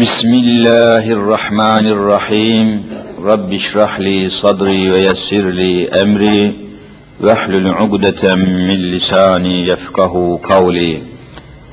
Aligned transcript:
بسم 0.00 0.34
الله 0.34 1.12
الرحمن 1.12 1.86
الرحيم. 1.86 2.82
رب 3.24 3.52
اشرح 3.52 4.00
لي 4.00 4.28
صدري 4.28 4.90
ويسر 4.90 5.50
لي 5.50 5.88
أمري. 5.88 6.54
واحلل 7.20 7.68
عقدة 7.68 8.34
من 8.34 8.74
لساني 8.92 9.66
يفقه 9.66 10.40
قولي. 10.42 11.02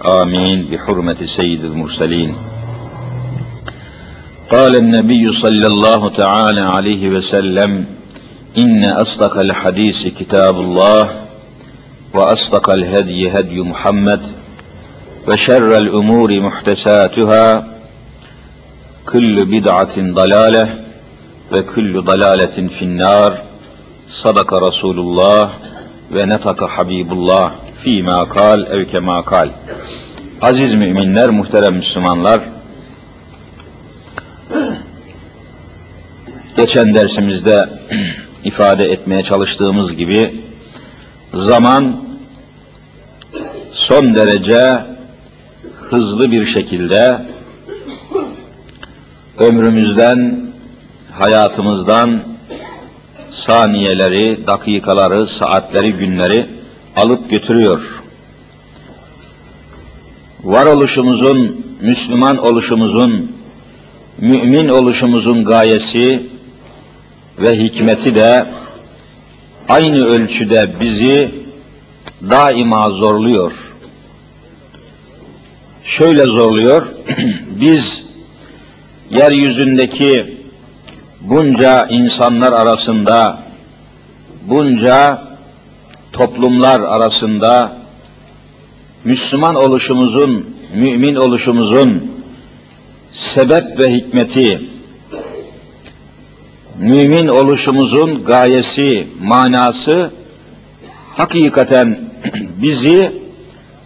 آمين. 0.05 0.68
بحرمة 0.72 1.26
سيد 1.26 1.66
المرسلين. 1.66 2.36
قال 4.52 4.76
النبي 4.76 5.32
صلى 5.32 5.68
الله 5.68 6.10
تعالى 6.10 6.62
عليه 6.62 7.10
وسلم 7.10 7.85
إن 8.58 8.84
أصدق 8.84 9.40
الحديث 9.40 10.08
كتاب 10.08 10.60
الله 10.60 11.10
وأصدق 12.13 12.70
الهدي 12.70 13.30
هدي 13.30 13.62
محمد 13.62 14.21
وشر 15.27 15.77
الأمور 15.77 16.40
محدثاتها 16.40 17.73
küllü 19.05 19.52
bid'atin 19.52 20.16
dalale 20.16 20.77
ve 21.52 21.66
küllü 21.66 22.07
dalaletin 22.07 22.67
finnar. 22.67 23.41
Sadaka 24.09 24.68
Resulullah 24.68 25.54
ve 26.12 26.29
netaka 26.29 26.68
Habibullah 26.68 27.51
fîmâ 27.82 28.29
kal 28.29 28.62
ev 28.62 28.85
kemâ 28.85 29.26
kal. 29.26 29.49
Aziz 30.41 30.76
müminler, 30.76 31.29
muhterem 31.29 31.76
Müslümanlar, 31.76 32.40
geçen 36.57 36.93
dersimizde 36.93 37.70
ifade 38.43 38.91
etmeye 38.91 39.23
çalıştığımız 39.23 39.95
gibi 39.95 40.41
zaman 41.34 41.98
son 43.71 44.15
derece 44.15 44.84
hızlı 45.73 46.32
bir 46.32 46.45
şekilde 46.45 47.32
ömrümüzden, 49.39 50.45
hayatımızdan 51.12 52.21
saniyeleri, 53.31 54.48
dakikaları, 54.48 55.27
saatleri, 55.27 55.93
günleri 55.93 56.45
alıp 56.95 57.29
götürüyor. 57.29 58.01
Varoluşumuzun, 60.43 61.65
Müslüman 61.81 62.37
oluşumuzun, 62.37 63.31
mümin 64.17 64.67
oluşumuzun 64.67 65.45
gayesi 65.45 66.23
ve 67.39 67.59
hikmeti 67.59 68.16
de 68.16 68.45
aynı 69.69 70.06
ölçüde 70.06 70.75
bizi 70.81 71.35
daima 72.29 72.89
zorluyor. 72.89 73.73
Şöyle 75.84 76.25
zorluyor, 76.25 76.88
biz 77.61 78.12
yeryüzündeki 79.09 80.38
bunca 81.22 81.88
insanlar 81.88 82.53
arasında, 82.53 83.40
bunca 84.47 85.22
toplumlar 86.13 86.79
arasında 86.79 87.72
Müslüman 89.03 89.55
oluşumuzun, 89.55 90.55
mümin 90.75 91.16
oluşumuzun 91.16 92.11
sebep 93.11 93.79
ve 93.79 93.94
hikmeti, 93.94 94.61
mümin 96.79 97.28
oluşumuzun 97.28 98.25
gayesi, 98.25 99.07
manası 99.22 100.11
hakikaten 101.16 101.99
bizi 102.61 103.22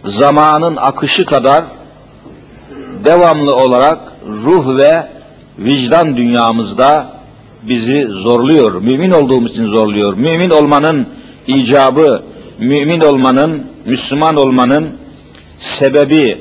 zamanın 0.04 0.76
akışı 0.76 1.24
kadar 1.24 1.64
devamlı 3.04 3.56
olarak 3.56 4.07
ruh 4.28 4.76
ve 4.76 5.06
vicdan 5.58 6.16
dünyamızda 6.16 7.12
bizi 7.62 8.06
zorluyor. 8.10 8.74
Mümin 8.82 9.10
olduğumuz 9.10 9.50
için 9.50 9.66
zorluyor. 9.66 10.14
Mümin 10.14 10.50
olmanın 10.50 11.06
icabı, 11.46 12.22
mümin 12.58 13.00
olmanın, 13.00 13.66
Müslüman 13.84 14.36
olmanın 14.36 14.90
sebebi, 15.58 16.38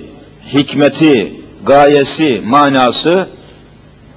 hikmeti, 0.53 1.33
gayesi, 1.65 2.41
manası 2.45 3.27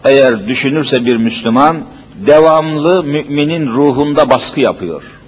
eğer 0.05 0.49
düşünürse 0.49 1.07
bir 1.07 1.17
Müslüman 1.17 1.77
devamlı 2.27 3.05
müminin 3.05 3.67
ruhunda 3.67 4.31
baskı 4.31 4.61
yapıyor. 4.61 5.21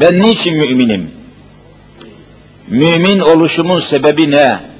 Ben 0.00 0.20
niçin 0.20 0.56
müminim? 0.56 1.10
Mümin 2.68 3.18
oluşumun 3.18 3.80
sebebi 3.80 4.30
ne? 4.30 4.71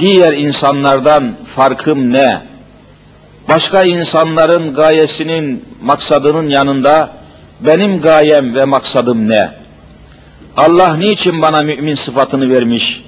Diğer 0.00 0.32
insanlardan 0.32 1.34
farkım 1.56 2.12
ne? 2.12 2.40
Başka 3.48 3.82
insanların 3.82 4.74
gayesinin, 4.74 5.64
maksadının 5.82 6.48
yanında 6.48 7.10
benim 7.60 8.00
gayem 8.00 8.54
ve 8.54 8.64
maksadım 8.64 9.28
ne? 9.28 9.50
Allah 10.56 10.96
niçin 10.96 11.42
bana 11.42 11.62
mümin 11.62 11.94
sıfatını 11.94 12.50
vermiş? 12.50 13.04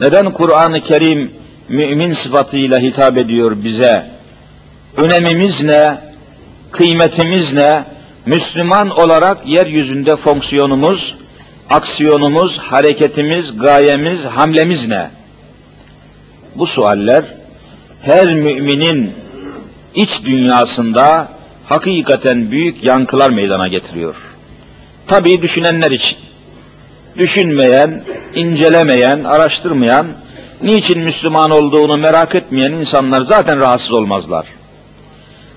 Neden 0.00 0.32
Kur'an-ı 0.32 0.80
Kerim 0.80 1.30
mümin 1.68 2.12
sıfatıyla 2.12 2.78
hitap 2.78 3.18
ediyor 3.18 3.56
bize? 3.64 4.06
Önemimiz 4.96 5.62
ne? 5.62 5.98
Kıymetimiz 6.70 7.54
ne? 7.54 7.84
Müslüman 8.26 8.90
olarak 8.90 9.46
yeryüzünde 9.46 10.16
fonksiyonumuz, 10.16 11.16
aksiyonumuz, 11.70 12.58
hareketimiz, 12.58 13.58
gayemiz, 13.58 14.24
hamlemiz 14.24 14.88
ne? 14.88 15.10
Bu 16.56 16.66
sualler 16.66 17.24
her 18.02 18.34
müminin 18.34 19.12
iç 19.94 20.24
dünyasında 20.24 21.28
hakikaten 21.68 22.50
büyük 22.50 22.84
yankılar 22.84 23.30
meydana 23.30 23.68
getiriyor. 23.68 24.16
Tabii 25.06 25.42
düşünenler 25.42 25.90
için. 25.90 26.18
Düşünmeyen, 27.18 28.02
incelemeyen, 28.34 29.24
araştırmayan, 29.24 30.06
niçin 30.62 31.00
Müslüman 31.00 31.50
olduğunu 31.50 31.96
merak 31.96 32.34
etmeyen 32.34 32.72
insanlar 32.72 33.22
zaten 33.22 33.60
rahatsız 33.60 33.92
olmazlar. 33.92 34.46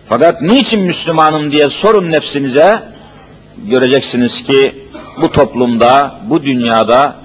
Fakat 0.10 0.42
niçin 0.42 0.82
Müslümanım 0.82 1.52
diye 1.52 1.70
sorun 1.70 2.12
nefsinize, 2.12 2.80
göreceksiniz 3.58 4.44
ki 4.44 4.76
bu 5.22 5.32
toplumda, 5.32 6.16
bu 6.24 6.44
dünyada 6.44 7.16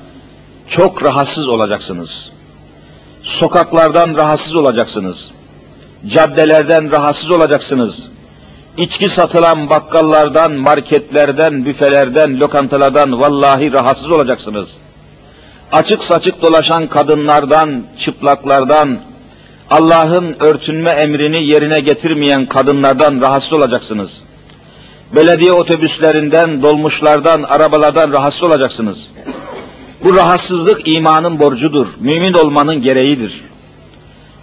çok 0.68 1.02
rahatsız 1.02 1.48
olacaksınız. 1.48 2.30
Sokaklardan 3.22 4.16
rahatsız 4.16 4.54
olacaksınız. 4.54 5.30
Caddelerden 6.06 6.92
rahatsız 6.92 7.30
olacaksınız. 7.30 8.06
İçki 8.76 9.08
satılan 9.08 9.70
bakkallardan, 9.70 10.52
marketlerden, 10.52 11.64
büfelerden, 11.64 12.40
lokantalardan 12.40 13.20
vallahi 13.20 13.72
rahatsız 13.72 14.10
olacaksınız. 14.10 14.68
Açık 15.72 16.04
saçık 16.04 16.42
dolaşan 16.42 16.86
kadınlardan, 16.86 17.82
çıplaklardan, 17.98 18.98
Allah'ın 19.70 20.36
örtünme 20.40 20.90
emrini 20.90 21.44
yerine 21.44 21.80
getirmeyen 21.80 22.46
kadınlardan 22.46 23.20
rahatsız 23.20 23.52
olacaksınız. 23.52 24.20
Belediye 25.14 25.52
otobüslerinden, 25.52 26.62
dolmuşlardan, 26.62 27.42
arabalardan 27.42 28.12
rahatsız 28.12 28.42
olacaksınız. 28.42 29.08
Bu 30.04 30.16
rahatsızlık 30.16 30.88
imanın 30.88 31.38
borcudur. 31.38 31.86
Mümin 32.00 32.32
olmanın 32.32 32.82
gereğidir. 32.82 33.44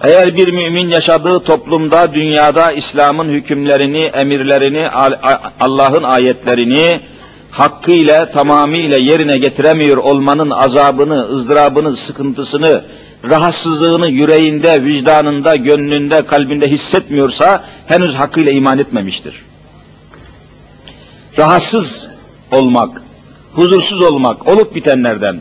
Eğer 0.01 0.37
bir 0.37 0.51
mümin 0.51 0.89
yaşadığı 0.89 1.39
toplumda, 1.39 2.13
dünyada 2.13 2.71
İslam'ın 2.71 3.29
hükümlerini, 3.29 4.01
emirlerini, 4.01 4.89
Allah'ın 5.59 6.03
ayetlerini 6.03 6.99
hakkıyla, 7.51 8.31
tamamıyla 8.31 8.97
yerine 8.97 9.37
getiremiyor 9.37 9.97
olmanın 9.97 10.49
azabını, 10.49 11.29
ızdırabını, 11.29 11.95
sıkıntısını, 11.95 12.83
rahatsızlığını 13.29 14.07
yüreğinde, 14.07 14.83
vicdanında, 14.83 15.55
gönlünde, 15.55 16.25
kalbinde 16.25 16.71
hissetmiyorsa 16.71 17.63
henüz 17.87 18.15
hakkıyla 18.15 18.51
iman 18.51 18.79
etmemiştir. 18.79 19.45
Rahatsız 21.37 22.07
olmak, 22.51 23.01
huzursuz 23.53 24.01
olmak, 24.01 24.47
olup 24.47 24.75
bitenlerden. 24.75 25.39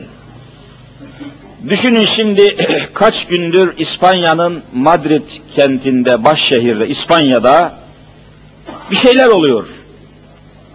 Düşünün 1.69 2.05
şimdi 2.05 2.55
kaç 2.93 3.27
gündür 3.27 3.73
İspanya'nın 3.77 4.61
Madrid 4.73 5.23
kentinde, 5.55 6.23
baş 6.23 6.41
şehirde, 6.41 6.87
İspanya'da 6.87 7.73
bir 8.91 8.95
şeyler 8.95 9.27
oluyor. 9.27 9.67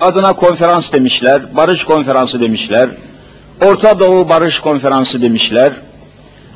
Adına 0.01 0.33
konferans 0.33 0.93
demişler, 0.93 1.57
barış 1.57 1.85
konferansı 1.85 2.41
demişler, 2.41 2.89
Orta 3.63 4.01
Doğu 4.01 4.29
Barış 4.29 4.61
Konferansı 4.61 5.23
demişler. 5.23 5.73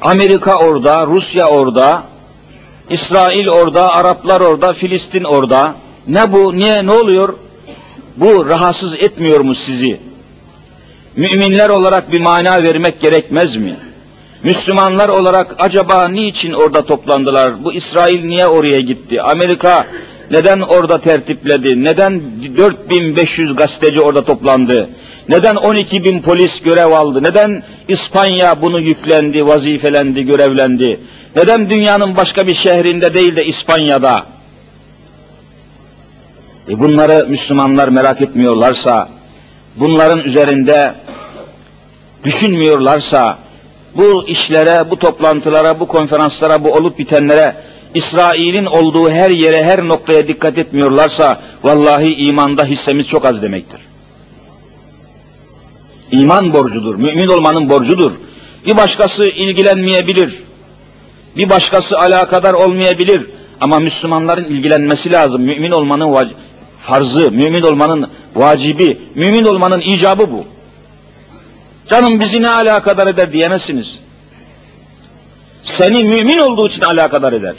Amerika 0.01 0.59
orada, 0.59 1.07
Rusya 1.07 1.47
orada, 1.47 2.03
İsrail 2.91 3.49
orada, 3.49 3.93
Araplar 3.95 4.41
orada, 4.41 4.73
Filistin 4.73 5.25
orada. 5.25 5.75
Ne 6.07 6.33
bu, 6.33 6.57
niye, 6.57 6.87
ne 6.87 6.93
oluyor? 6.93 7.35
Bu 8.17 8.47
rahatsız 8.47 8.95
etmiyor 8.95 9.41
mu 9.41 9.55
sizi? 9.55 10.01
Müminler 11.17 11.69
olarak 11.69 12.13
bir 12.13 12.21
mana 12.21 12.63
vermek 12.63 13.01
gerekmez 13.01 13.57
mi? 13.57 13.77
Müslümanlar 14.43 15.09
olarak 15.09 15.55
acaba 15.59 16.09
niçin 16.09 16.53
orada 16.53 16.83
toplandılar? 16.83 17.65
Bu 17.65 17.73
İsrail 17.73 18.25
niye 18.25 18.47
oraya 18.47 18.81
gitti? 18.81 19.23
Amerika 19.23 19.87
neden 20.31 20.61
orada 20.61 21.01
tertipledi? 21.01 21.85
Neden 21.85 22.23
4500 22.57 23.57
gazeteci 23.57 24.01
orada 24.01 24.25
toplandı? 24.25 24.89
Neden 25.29 25.57
12 25.57 26.05
bin 26.05 26.23
polis 26.23 26.61
görev 26.61 26.93
aldı? 26.93 27.23
Neden 27.23 27.63
İspanya 27.89 28.63
bunu 28.63 28.81
yüklendi, 28.81 29.47
vazifelendi, 29.47 30.23
görevlendi? 30.23 31.01
Neden 31.37 31.71
dünyanın 31.71 32.17
başka 32.17 32.47
bir 32.47 32.55
şehrinde 32.55 33.15
değil 33.15 33.37
de 33.37 33.45
İspanya'da? 33.45 34.27
E 36.69 36.79
bunları 36.79 37.27
Müslümanlar 37.29 37.89
merak 37.89 38.21
etmiyorlarsa, 38.21 39.09
bunların 39.81 40.21
üzerinde 40.21 40.95
düşünmüyorlarsa, 42.25 43.39
bu 43.95 44.27
işlere, 44.27 44.91
bu 44.91 44.99
toplantılara, 44.99 45.81
bu 45.81 45.89
konferanslara, 45.89 46.65
bu 46.65 46.75
olup 46.75 46.99
bitenlere, 46.99 47.55
İsrail'in 47.95 48.65
olduğu 48.65 49.11
her 49.11 49.31
yere, 49.31 49.65
her 49.65 49.89
noktaya 49.89 50.29
dikkat 50.29 50.59
etmiyorlarsa, 50.59 51.41
vallahi 51.63 52.15
imanda 52.15 52.65
hissemiz 52.65 53.09
çok 53.09 53.25
az 53.25 53.43
demektir. 53.43 53.81
İman 56.13 56.53
borcudur, 56.53 56.95
mümin 56.95 57.29
olmanın 57.29 57.69
borcudur. 57.69 58.13
Bir 58.67 58.77
başkası 58.77 59.27
ilgilenmeyebilir, 59.27 60.43
bir 61.37 61.49
başkası 61.49 61.99
alakadar 61.99 62.55
olmayabilir. 62.55 63.23
Ama 63.61 63.79
Müslümanların 63.79 64.45
ilgilenmesi 64.45 65.13
lazım. 65.13 65.43
Mümin 65.43 65.71
olmanın 65.71 66.13
farzı, 66.89 67.31
mümin 67.31 67.63
olmanın 67.63 68.11
vacibi, 68.35 68.99
mümin 69.15 69.45
olmanın 69.45 69.81
icabı 69.81 70.31
bu. 70.31 70.45
Canım 71.89 72.21
bizi 72.21 72.43
ne 72.43 72.49
alakadar 72.49 73.07
eder 73.07 73.33
diyemezsiniz. 73.33 73.99
Seni 75.63 76.05
mümin 76.05 76.39
olduğu 76.39 76.69
için 76.69 76.83
alakadar 76.83 77.33
eder. 77.33 77.55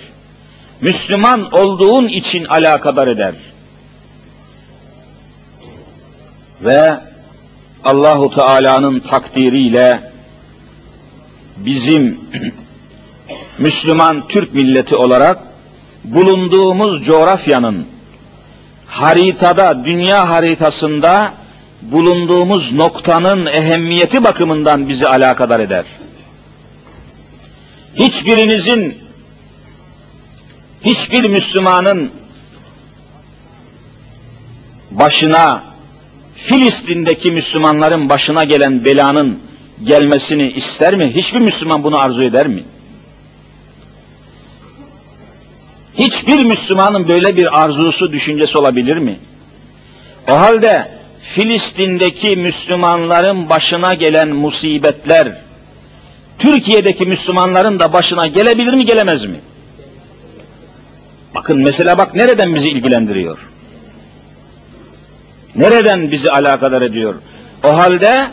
Müslüman 0.82 1.52
olduğun 1.52 2.08
için 2.08 2.46
alakadar 2.46 3.08
eder. 3.08 3.34
Ve 6.62 7.00
Allahu 7.84 8.36
Teala'nın 8.36 9.00
takdiriyle 9.00 10.12
bizim 11.58 12.20
Müslüman 13.58 14.28
Türk 14.28 14.54
milleti 14.54 14.96
olarak 14.96 15.40
bulunduğumuz 16.04 17.06
coğrafyanın 17.06 17.86
haritada, 18.90 19.86
dünya 19.86 20.30
haritasında 20.30 21.34
bulunduğumuz 21.82 22.74
noktanın 22.74 23.46
ehemmiyeti 23.46 24.24
bakımından 24.24 24.90
bizi 24.90 25.08
alakadar 25.08 25.60
eder. 25.60 25.86
Hiçbirinizin, 27.96 28.98
hiçbir 30.82 31.30
Müslümanın 31.30 32.12
başına, 34.92 35.64
Filistin'deki 36.36 37.32
Müslümanların 37.32 38.10
başına 38.10 38.44
gelen 38.44 38.86
belanın 38.86 39.40
gelmesini 39.84 40.52
ister 40.52 40.96
mi? 40.96 41.16
Hiçbir 41.16 41.40
Müslüman 41.40 41.84
bunu 41.84 41.98
arzu 41.98 42.24
eder 42.24 42.48
mi? 42.48 42.64
Hiçbir 46.00 46.44
Müslümanın 46.44 47.08
böyle 47.08 47.36
bir 47.36 47.64
arzusu, 47.64 48.12
düşüncesi 48.12 48.58
olabilir 48.58 48.98
mi? 48.98 49.20
O 50.28 50.40
halde 50.40 50.92
Filistin'deki 51.24 52.36
Müslümanların 52.36 53.50
başına 53.50 53.94
gelen 53.94 54.30
musibetler, 54.30 55.38
Türkiye'deki 56.38 57.06
Müslümanların 57.06 57.80
da 57.80 57.94
başına 57.94 58.28
gelebilir 58.28 58.74
mi, 58.74 58.86
gelemez 58.86 59.26
mi? 59.26 59.40
Bakın 61.36 61.58
mesela 61.58 61.98
bak 61.98 62.16
nereden 62.16 62.56
bizi 62.56 62.70
ilgilendiriyor? 62.70 63.40
Nereden 65.56 66.12
bizi 66.12 66.32
alakadar 66.32 66.82
ediyor? 66.82 67.16
O 67.64 67.78
halde 67.78 68.32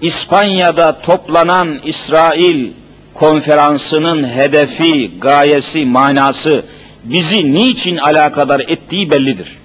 İspanya'da 0.00 1.00
toplanan 1.00 1.80
İsrail 1.84 2.70
konferansının 3.18 4.28
hedefi, 4.28 5.10
gayesi, 5.20 5.84
manası 5.84 6.64
bizi 7.04 7.54
niçin 7.54 7.96
alakadar 7.96 8.60
ettiği 8.60 9.10
bellidir. 9.10 9.58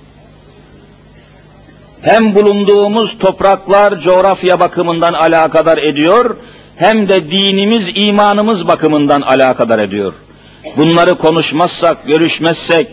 Hem 2.02 2.36
bulunduğumuz 2.36 3.18
topraklar, 3.18 4.00
coğrafya 4.00 4.60
bakımından 4.60 5.14
alakadar 5.14 5.78
ediyor, 5.78 6.38
hem 6.76 7.10
de 7.10 7.32
dinimiz, 7.32 7.92
imanımız 7.96 8.68
bakımından 8.68 9.22
alakadar 9.22 9.80
ediyor. 9.80 10.14
Bunları 10.78 11.16
konuşmazsak, 11.16 12.08
görüşmezsek, 12.08 12.88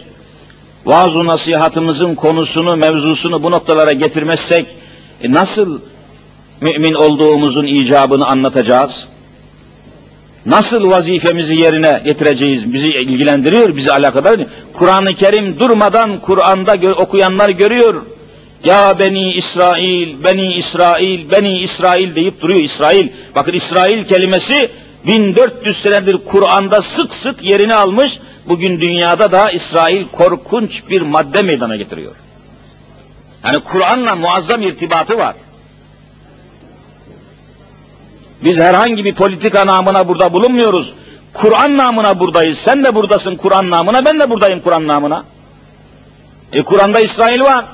vaaz 0.85 1.17
nasihatımızın 1.17 2.15
konusunu, 2.15 2.77
mevzusunu 2.77 3.43
bu 3.43 3.51
noktalara 3.51 3.93
getirmezsek, 3.93 4.67
e 5.23 5.33
nasıl 5.33 5.81
mümin 6.61 6.95
olduğumuzun 6.95 7.67
icabını 7.67 8.27
anlatacağız? 8.27 9.06
Nasıl 10.47 10.91
vazifemizi 10.91 11.55
yerine 11.55 12.03
getireceğiz? 12.05 12.73
Bizi 12.73 12.89
ilgilendiriyor, 12.89 13.77
bizi 13.77 13.93
alakadar. 13.93 14.41
Kur'an-ı 14.73 15.15
Kerim 15.15 15.59
durmadan 15.59 16.19
Kur'an'da 16.19 16.75
gö 16.75 16.93
okuyanlar 16.93 17.49
görüyor. 17.49 18.03
Ya 18.65 18.99
Beni 18.99 19.33
İsrail, 19.33 20.25
Beni 20.25 20.55
İsrail, 20.55 21.31
Beni 21.31 21.59
İsrail 21.59 22.15
deyip 22.15 22.41
duruyor 22.41 22.61
İsrail. 22.61 23.09
Bakın 23.35 23.53
İsrail 23.53 24.05
kelimesi 24.05 24.71
1400 25.07 25.83
senedir 25.83 26.17
Kur'an'da 26.27 26.83
sık 26.83 27.15
sık 27.15 27.45
yerini 27.45 27.75
almış. 27.75 28.19
Bugün 28.49 28.81
dünyada 28.81 29.33
da 29.33 29.51
İsrail 29.51 30.09
korkunç 30.09 30.82
bir 30.91 31.01
madde 31.01 31.43
meydana 31.43 31.77
getiriyor. 31.77 32.13
Yani 33.44 33.59
Kur'an'la 33.59 34.17
muazzam 34.17 34.63
irtibatı 34.63 35.19
var. 35.19 35.35
Biz 38.44 38.56
herhangi 38.56 39.05
bir 39.05 39.15
politika 39.15 39.67
namına 39.67 40.09
burada 40.09 40.32
bulunmuyoruz. 40.32 40.94
Kur'an 41.35 41.77
namına 41.77 42.20
buradayız. 42.20 42.59
Sen 42.59 42.85
de 42.85 42.94
buradasın 42.94 43.37
Kur'an 43.37 43.70
namına, 43.70 44.05
ben 44.05 44.20
de 44.20 44.31
buradayım 44.31 44.61
Kur'an 44.61 44.87
namına. 44.87 45.25
E 46.53 46.63
Kur'an'da 46.63 47.01
İsrail 47.01 47.41
var. 47.41 47.65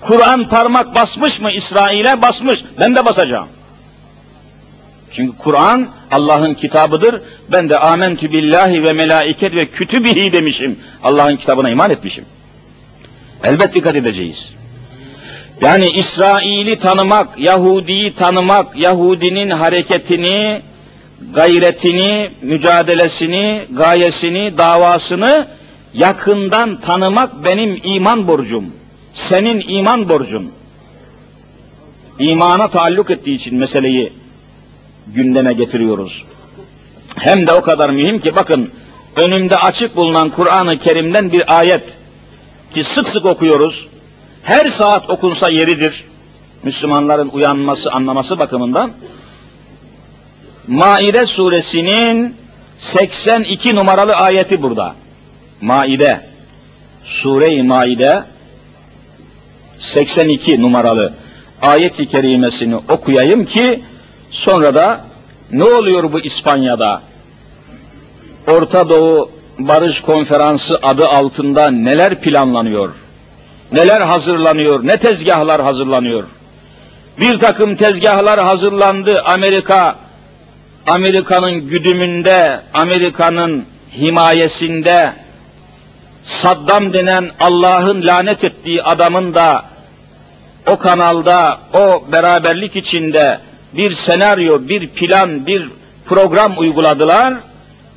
Kur'an 0.00 0.48
parmak 0.48 0.94
basmış 0.94 1.40
mı 1.40 1.50
İsrail'e 1.50 2.22
basmış. 2.22 2.64
Ben 2.80 2.94
de 2.94 3.04
basacağım. 3.04 3.48
Çünkü 5.12 5.38
Kur'an 5.38 5.88
Allah'ın 6.10 6.54
kitabıdır. 6.54 7.22
Ben 7.52 7.68
de 7.68 7.78
amentü 7.78 8.32
billahi 8.32 8.84
ve 8.84 8.92
melaiket 8.92 9.54
ve 9.54 9.66
kütübihi 9.66 10.32
demişim. 10.32 10.78
Allah'ın 11.02 11.36
kitabına 11.36 11.70
iman 11.70 11.90
etmişim. 11.90 12.24
Elbet 13.44 13.74
dikkat 13.74 13.96
edeceğiz. 13.96 14.59
Yani 15.60 15.90
İsrail'i 15.90 16.78
tanımak, 16.78 17.38
Yahudi'yi 17.38 18.14
tanımak, 18.14 18.76
Yahudinin 18.76 19.50
hareketini, 19.50 20.60
gayretini, 21.34 22.30
mücadelesini, 22.42 23.64
gayesini, 23.70 24.58
davasını 24.58 25.46
yakından 25.94 26.80
tanımak 26.80 27.44
benim 27.44 27.78
iman 27.84 28.28
borcum. 28.28 28.64
Senin 29.14 29.64
iman 29.68 30.08
borcun. 30.08 30.52
İmana 32.18 32.68
taalluk 32.68 33.10
ettiği 33.10 33.34
için 33.34 33.58
meseleyi 33.58 34.12
gündeme 35.06 35.52
getiriyoruz. 35.52 36.24
Hem 37.16 37.46
de 37.46 37.52
o 37.52 37.62
kadar 37.62 37.90
mühim 37.90 38.20
ki 38.20 38.36
bakın 38.36 38.70
önümde 39.16 39.56
açık 39.56 39.96
bulunan 39.96 40.30
Kur'an-ı 40.30 40.78
Kerim'den 40.78 41.32
bir 41.32 41.58
ayet 41.58 41.82
ki 42.74 42.84
sık 42.84 43.08
sık 43.08 43.26
okuyoruz 43.26 43.88
her 44.42 44.70
saat 44.70 45.10
okunsa 45.10 45.48
yeridir. 45.48 46.04
Müslümanların 46.62 47.28
uyanması, 47.28 47.90
anlaması 47.90 48.38
bakımından. 48.38 48.92
Maide 50.66 51.26
suresinin 51.26 52.36
82 52.78 53.74
numaralı 53.74 54.14
ayeti 54.14 54.62
burada. 54.62 54.94
Maide. 55.60 56.20
Sure-i 57.04 57.62
Maide 57.62 58.24
82 59.78 60.62
numaralı 60.62 61.14
ayet-i 61.62 62.06
kerimesini 62.06 62.76
okuyayım 62.76 63.44
ki 63.44 63.82
sonra 64.30 64.74
da 64.74 65.04
Ne 65.52 65.64
oluyor 65.64 66.12
bu 66.12 66.20
İspanya'da? 66.20 67.02
Orta 68.46 68.88
Doğu 68.88 69.30
Barış 69.58 70.00
Konferansı 70.00 70.78
adı 70.82 71.08
altında 71.08 71.70
neler 71.70 72.20
planlanıyor? 72.20 72.94
Neler 73.72 74.00
hazırlanıyor? 74.00 74.86
Ne 74.86 74.96
tezgahlar 74.96 75.62
hazırlanıyor? 75.62 76.24
Bir 77.20 77.38
takım 77.38 77.76
tezgahlar 77.76 78.40
hazırlandı. 78.40 79.22
Amerika 79.22 79.96
Amerika'nın 80.86 81.68
güdümünde, 81.68 82.60
Amerika'nın 82.74 83.64
himayesinde 83.96 85.12
Saddam 86.24 86.92
denen 86.92 87.30
Allah'ın 87.40 88.06
lanet 88.06 88.44
ettiği 88.44 88.82
adamın 88.82 89.34
da 89.34 89.64
o 90.66 90.78
kanalda, 90.78 91.58
o 91.74 92.04
beraberlik 92.12 92.76
içinde 92.76 93.38
bir 93.72 93.90
senaryo, 93.90 94.68
bir 94.68 94.88
plan, 94.88 95.46
bir 95.46 95.68
program 96.06 96.54
uyguladılar 96.58 97.34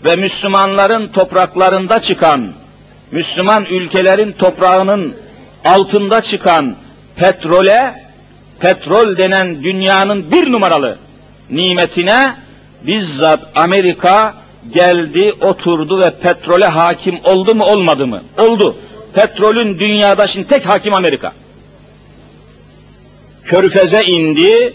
ve 0.06 0.15
Müslümanların 0.15 1.08
topraklarında 1.08 2.01
çıkan, 2.01 2.48
Müslüman 3.12 3.65
ülkelerin 3.65 4.32
toprağının 4.32 5.15
altında 5.65 6.22
çıkan 6.22 6.75
petrole, 7.15 7.93
petrol 8.60 9.17
denen 9.17 9.63
dünyanın 9.63 10.32
bir 10.32 10.51
numaralı 10.51 10.98
nimetine 11.50 12.36
bizzat 12.82 13.39
Amerika 13.55 14.34
geldi, 14.74 15.34
oturdu 15.41 16.00
ve 16.01 16.10
petrole 16.10 16.65
hakim 16.65 17.20
oldu 17.24 17.55
mu 17.55 17.65
olmadı 17.65 18.08
mı? 18.08 18.22
Oldu. 18.38 18.77
Petrolün 19.13 19.79
dünyada 19.79 20.27
şimdi 20.27 20.48
tek 20.48 20.65
hakim 20.65 20.93
Amerika. 20.93 21.34
Körfeze 23.43 24.03
indi 24.03 24.74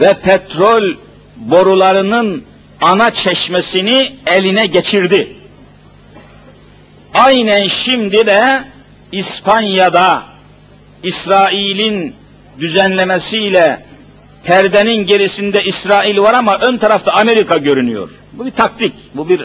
ve 0.00 0.14
petrol 0.14 0.94
borularının 1.36 2.44
ana 2.80 3.10
çeşmesini 3.10 4.12
eline 4.26 4.66
geçirdi. 4.66 5.36
Aynen 7.14 7.68
şimdi 7.68 8.26
de 8.26 8.64
İspanya'da 9.14 10.22
İsrail'in 11.02 12.14
düzenlemesiyle 12.58 13.80
perdenin 14.44 15.06
gerisinde 15.06 15.64
İsrail 15.64 16.18
var 16.18 16.34
ama 16.34 16.58
ön 16.58 16.76
tarafta 16.76 17.12
Amerika 17.12 17.56
görünüyor. 17.56 18.10
Bu 18.32 18.46
bir 18.46 18.50
taktik, 18.50 18.92
bu 19.14 19.28
bir 19.28 19.40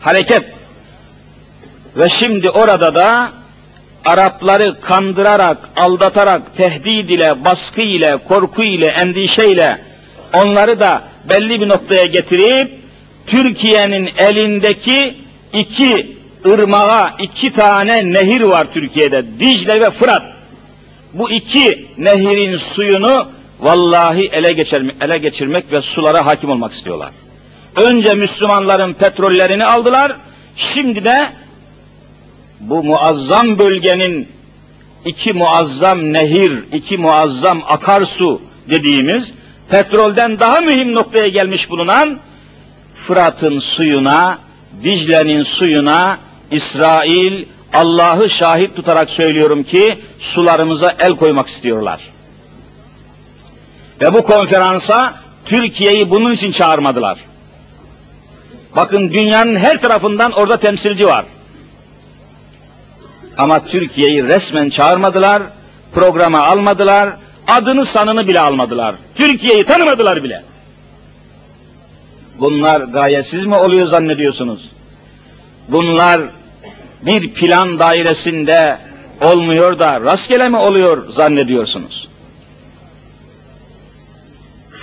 hareket. 0.00 0.44
Ve 1.96 2.08
şimdi 2.08 2.50
orada 2.50 2.94
da 2.94 3.32
Arapları 4.04 4.80
kandırarak, 4.80 5.58
aldatarak, 5.76 6.56
tehdit 6.56 7.10
ile, 7.10 7.44
baskı 7.44 7.80
ile, 7.80 8.16
korku 8.28 8.62
ile, 8.62 8.86
endişe 8.86 9.50
ile 9.50 9.78
onları 10.34 10.80
da 10.80 11.02
belli 11.28 11.60
bir 11.60 11.68
noktaya 11.68 12.06
getirip 12.06 12.70
Türkiye'nin 13.26 14.10
elindeki 14.18 15.14
iki 15.52 16.16
ırmağa, 16.46 17.14
iki 17.18 17.52
tane 17.52 18.12
nehir 18.12 18.40
var 18.40 18.66
Türkiye'de. 18.74 19.24
Dicle 19.40 19.80
ve 19.80 19.90
Fırat. 19.90 20.22
Bu 21.12 21.30
iki 21.30 21.86
nehirin 21.98 22.56
suyunu 22.56 23.26
vallahi 23.60 24.28
ele, 24.32 24.52
geçirmek, 24.52 24.94
ele 25.00 25.18
geçirmek 25.18 25.72
ve 25.72 25.82
sulara 25.82 26.26
hakim 26.26 26.50
olmak 26.50 26.72
istiyorlar. 26.72 27.10
Önce 27.76 28.14
Müslümanların 28.14 28.92
petrollerini 28.92 29.64
aldılar, 29.64 30.16
şimdi 30.56 31.04
de 31.04 31.32
bu 32.60 32.82
muazzam 32.82 33.58
bölgenin 33.58 34.28
iki 35.04 35.32
muazzam 35.32 36.12
nehir, 36.12 36.64
iki 36.72 36.98
muazzam 36.98 37.62
akarsu 37.66 38.42
dediğimiz 38.70 39.32
petrolden 39.68 40.38
daha 40.38 40.60
mühim 40.60 40.94
noktaya 40.94 41.28
gelmiş 41.28 41.70
bulunan 41.70 42.18
Fırat'ın 43.06 43.58
suyuna, 43.58 44.38
Dicle'nin 44.84 45.42
suyuna 45.42 46.18
İsrail 46.50 47.44
Allah'ı 47.72 48.30
şahit 48.30 48.76
tutarak 48.76 49.10
söylüyorum 49.10 49.62
ki 49.62 49.98
sularımıza 50.18 50.96
el 50.98 51.16
koymak 51.16 51.48
istiyorlar. 51.48 52.00
Ve 54.00 54.14
bu 54.14 54.24
konferansa 54.24 55.14
Türkiye'yi 55.44 56.10
bunun 56.10 56.32
için 56.32 56.50
çağırmadılar. 56.50 57.18
Bakın 58.76 59.12
dünyanın 59.12 59.56
her 59.56 59.80
tarafından 59.80 60.32
orada 60.32 60.56
temsilci 60.56 61.06
var. 61.06 61.24
Ama 63.38 63.64
Türkiye'yi 63.64 64.24
resmen 64.24 64.68
çağırmadılar, 64.68 65.42
programa 65.94 66.40
almadılar, 66.40 67.10
adını 67.48 67.86
sanını 67.86 68.28
bile 68.28 68.40
almadılar. 68.40 68.94
Türkiye'yi 69.14 69.64
tanımadılar 69.64 70.24
bile. 70.24 70.42
Bunlar 72.38 72.80
gayesiz 72.80 73.46
mi 73.46 73.54
oluyor 73.54 73.86
zannediyorsunuz? 73.86 74.70
Bunlar 75.68 76.20
bir 77.02 77.32
plan 77.32 77.78
dairesinde 77.78 78.78
olmuyor 79.20 79.78
da 79.78 80.00
rastgele 80.00 80.48
mi 80.48 80.56
oluyor 80.56 81.12
zannediyorsunuz? 81.12 82.08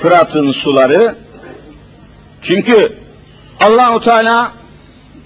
Fırat'ın 0.01 0.51
suları 0.51 1.15
çünkü 2.41 2.93
Allahu 3.59 4.01
Teala 4.03 4.51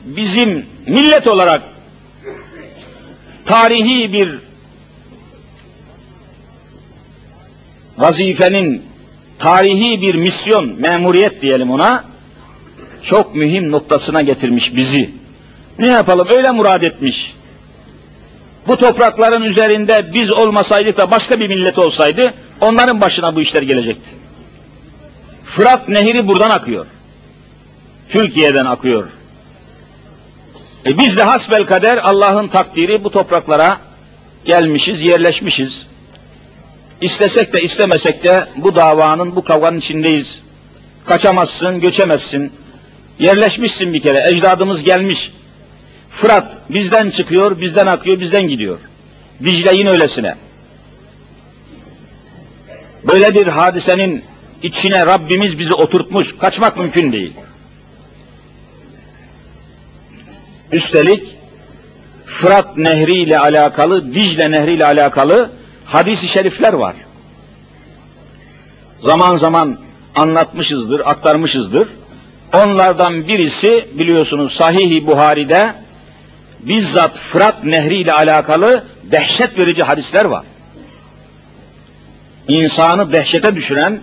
bizim 0.05 0.65
millet 0.87 1.27
olarak 1.27 1.61
tarihi 3.45 4.13
bir 4.13 4.39
vazifenin, 7.97 8.83
tarihi 9.39 10.01
bir 10.01 10.15
misyon, 10.15 10.81
memuriyet 10.81 11.41
diyelim 11.41 11.71
ona, 11.71 12.03
çok 13.03 13.35
mühim 13.35 13.71
noktasına 13.71 14.21
getirmiş 14.21 14.75
bizi. 14.75 15.20
Ne 15.81 15.87
yapalım 15.87 16.27
öyle 16.29 16.51
murad 16.51 16.81
etmiş. 16.81 17.33
Bu 18.67 18.77
toprakların 18.77 19.41
üzerinde 19.41 20.13
biz 20.13 20.31
olmasaydık 20.31 20.97
da 20.97 21.11
başka 21.11 21.39
bir 21.39 21.47
millet 21.47 21.79
olsaydı 21.79 22.33
onların 22.61 23.01
başına 23.01 23.35
bu 23.35 23.41
işler 23.41 23.61
gelecekti. 23.61 24.09
Fırat 25.45 25.89
nehri 25.89 26.27
buradan 26.27 26.49
akıyor. 26.49 26.85
Türkiye'den 28.09 28.65
akıyor. 28.65 29.07
E 30.85 30.97
biz 30.97 31.17
de 31.17 31.23
hasbel 31.23 31.65
kader 31.65 31.97
Allah'ın 31.97 32.47
takdiri 32.47 33.03
bu 33.03 33.09
topraklara 33.09 33.77
gelmişiz, 34.45 35.01
yerleşmişiz. 35.01 35.87
İstesek 37.01 37.53
de 37.53 37.61
istemesek 37.61 38.23
de 38.23 38.47
bu 38.55 38.75
davanın, 38.75 39.35
bu 39.35 39.43
kavganın 39.43 39.77
içindeyiz. 39.77 40.39
Kaçamazsın, 41.05 41.79
göçemezsin. 41.79 42.53
Yerleşmişsin 43.19 43.93
bir 43.93 44.01
kere, 44.01 44.29
ecdadımız 44.29 44.83
gelmiş. 44.83 45.31
Fırat 46.11 46.51
bizden 46.69 47.09
çıkıyor, 47.09 47.61
bizden 47.61 47.87
akıyor, 47.87 48.19
bizden 48.19 48.47
gidiyor. 48.47 48.79
Dicle 49.43 49.75
yine 49.75 49.89
öylesine. 49.89 50.35
Böyle 53.03 53.35
bir 53.35 53.47
hadisenin 53.47 54.23
içine 54.63 55.05
Rabbimiz 55.05 55.59
bizi 55.59 55.73
oturtmuş, 55.73 56.37
kaçmak 56.37 56.77
mümkün 56.77 57.11
değil. 57.11 57.33
Üstelik 60.71 61.35
Fırat 62.25 62.77
Nehri 62.77 63.13
ile 63.13 63.39
alakalı, 63.39 64.13
Dicle 64.13 64.51
Nehri 64.51 64.73
ile 64.73 64.85
alakalı 64.85 65.51
hadis-i 65.85 66.27
şerifler 66.27 66.73
var. 66.73 66.95
Zaman 69.01 69.37
zaman 69.37 69.77
anlatmışızdır, 70.15 70.99
aktarmışızdır. 70.99 71.87
Onlardan 72.53 73.27
birisi 73.27 73.87
biliyorsunuz 73.93 74.53
Sahih-i 74.53 75.07
Buhari'de 75.07 75.73
bizzat 76.63 77.17
Fırat 77.17 77.63
Nehri 77.63 77.95
ile 77.95 78.13
alakalı 78.13 78.83
dehşet 79.03 79.57
verici 79.57 79.83
hadisler 79.83 80.25
var. 80.25 80.43
İnsanı 82.47 83.11
dehşete 83.11 83.55
düşüren 83.55 83.99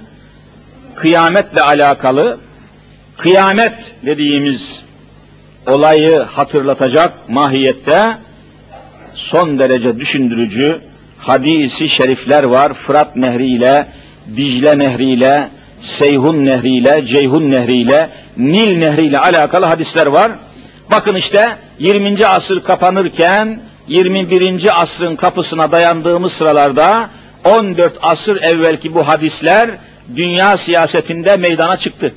kıyametle 0.95 1.63
alakalı 1.63 2.39
kıyamet 3.17 3.95
dediğimiz 4.07 4.81
olayı 5.67 6.19
hatırlatacak 6.19 7.29
mahiyette 7.29 8.19
son 9.15 9.59
derece 9.59 9.99
düşündürücü 9.99 10.81
hadisi 11.19 11.89
şerifler 11.89 12.43
var. 12.43 12.75
Fırat 12.75 13.17
Nehri 13.17 13.47
ile, 13.47 13.87
Dicle 14.37 14.79
Nehri 14.79 15.05
ile, 15.05 15.49
Seyhun 15.83 16.45
Nehri 16.45 16.71
ile, 16.71 17.07
Ceyhun 17.07 17.51
Nehri 17.51 17.75
ile, 17.75 18.11
Nil 18.37 18.79
Nehri 18.79 19.07
ile 19.07 19.19
alakalı 19.19 19.67
hadisler 19.67 20.07
var. 20.07 20.33
Bakın 20.91 21.15
işte 21.15 21.57
20. 21.79 22.27
asır 22.27 22.63
kapanırken 22.63 23.61
21. 23.89 24.83
asrın 24.83 25.17
kapısına 25.17 25.73
dayandığımız 25.73 26.33
sıralarda 26.33 27.11
14 27.45 27.99
asır 28.03 28.43
evvelki 28.43 28.95
bu 28.95 29.09
hadisler 29.09 29.71
dünya 30.17 30.57
siyasetinde 30.57 31.37
meydana 31.37 31.77
çıktı 31.77 32.15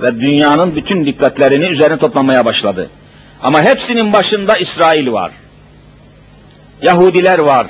ve 0.00 0.20
dünyanın 0.20 0.76
bütün 0.76 1.06
dikkatlerini 1.06 1.64
üzerine 1.64 1.98
toplamaya 1.98 2.44
başladı. 2.44 2.90
Ama 3.42 3.62
hepsinin 3.62 4.12
başında 4.12 4.56
İsrail 4.56 5.12
var. 5.12 5.32
Yahudiler 6.82 7.38
var. 7.38 7.66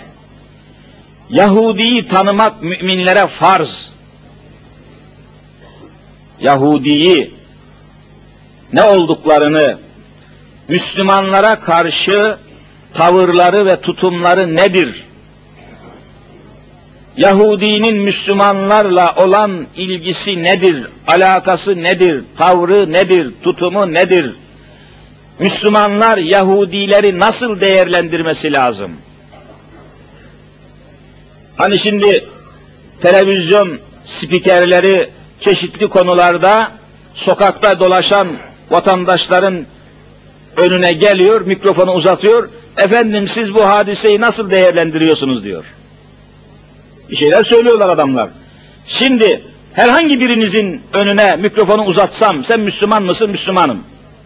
Yahudi'yi 1.30 2.08
tanımak 2.08 2.62
müminlere 2.62 3.26
farz. 3.26 3.90
Yahudi'yi 6.40 7.35
ne 8.72 8.82
olduklarını, 8.82 9.78
Müslümanlara 10.68 11.60
karşı 11.60 12.36
tavırları 12.94 13.66
ve 13.66 13.80
tutumları 13.80 14.54
nedir? 14.54 15.04
Yahudinin 17.16 17.96
Müslümanlarla 17.96 19.14
olan 19.16 19.66
ilgisi 19.76 20.42
nedir? 20.42 20.86
Alakası 21.06 21.82
nedir? 21.82 22.24
Tavrı 22.38 22.92
nedir? 22.92 23.32
Tutumu 23.42 23.94
nedir? 23.94 24.32
Müslümanlar 25.38 26.18
Yahudileri 26.18 27.18
nasıl 27.18 27.60
değerlendirmesi 27.60 28.52
lazım? 28.52 28.92
Hani 31.56 31.78
şimdi 31.78 32.24
televizyon 33.02 33.78
spikerleri 34.04 35.10
çeşitli 35.40 35.88
konularda 35.88 36.72
sokakta 37.14 37.80
dolaşan 37.80 38.28
vatandaşların 38.70 39.66
önüne 40.56 40.92
geliyor, 40.92 41.40
mikrofonu 41.40 41.92
uzatıyor. 41.92 42.48
Efendim 42.76 43.28
siz 43.28 43.54
bu 43.54 43.66
hadiseyi 43.66 44.20
nasıl 44.20 44.50
değerlendiriyorsunuz 44.50 45.44
diyor. 45.44 45.64
Bir 47.10 47.16
şeyler 47.16 47.42
söylüyorlar 47.42 47.88
adamlar. 47.88 48.28
Şimdi 48.86 49.42
herhangi 49.72 50.20
birinizin 50.20 50.80
önüne 50.92 51.36
mikrofonu 51.36 51.82
uzatsam, 51.82 52.44
sen 52.44 52.60
Müslüman 52.60 53.02
mısın? 53.02 53.30
Müslümanım. 53.30 53.80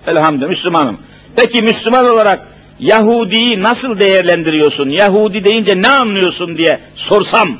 Elhamdülillah 0.06 0.48
Müslümanım. 0.48 0.98
Peki 1.36 1.62
Müslüman 1.62 2.08
olarak 2.08 2.46
Yahudi'yi 2.80 3.62
nasıl 3.62 3.98
değerlendiriyorsun? 3.98 4.88
Yahudi 4.88 5.44
deyince 5.44 5.82
ne 5.82 5.88
anlıyorsun 5.88 6.56
diye 6.56 6.80
sorsam, 6.94 7.58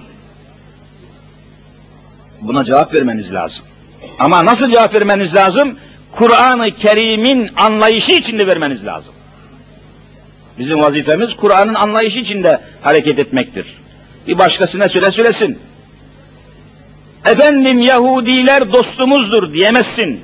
buna 2.41 2.65
cevap 2.65 2.95
vermeniz 2.95 3.33
lazım. 3.33 3.65
Ama 4.19 4.45
nasıl 4.45 4.71
cevap 4.71 4.95
vermeniz 4.95 5.35
lazım? 5.35 5.77
Kur'an-ı 6.13 6.71
Kerim'in 6.71 7.51
anlayışı 7.57 8.13
içinde 8.13 8.47
vermeniz 8.47 8.87
lazım. 8.87 9.15
Bizim 10.59 10.81
vazifemiz 10.81 11.37
Kur'an'ın 11.37 11.75
anlayışı 11.75 12.19
içinde 12.19 12.61
hareket 12.83 13.19
etmektir. 13.19 13.67
Bir 14.27 14.39
başkasına 14.39 14.89
söyle 14.89 15.13
söylesin. 15.13 15.59
Efendim 17.27 17.81
Yahudiler 17.81 18.73
dostumuzdur 18.73 19.53
diyemezsin. 19.53 20.21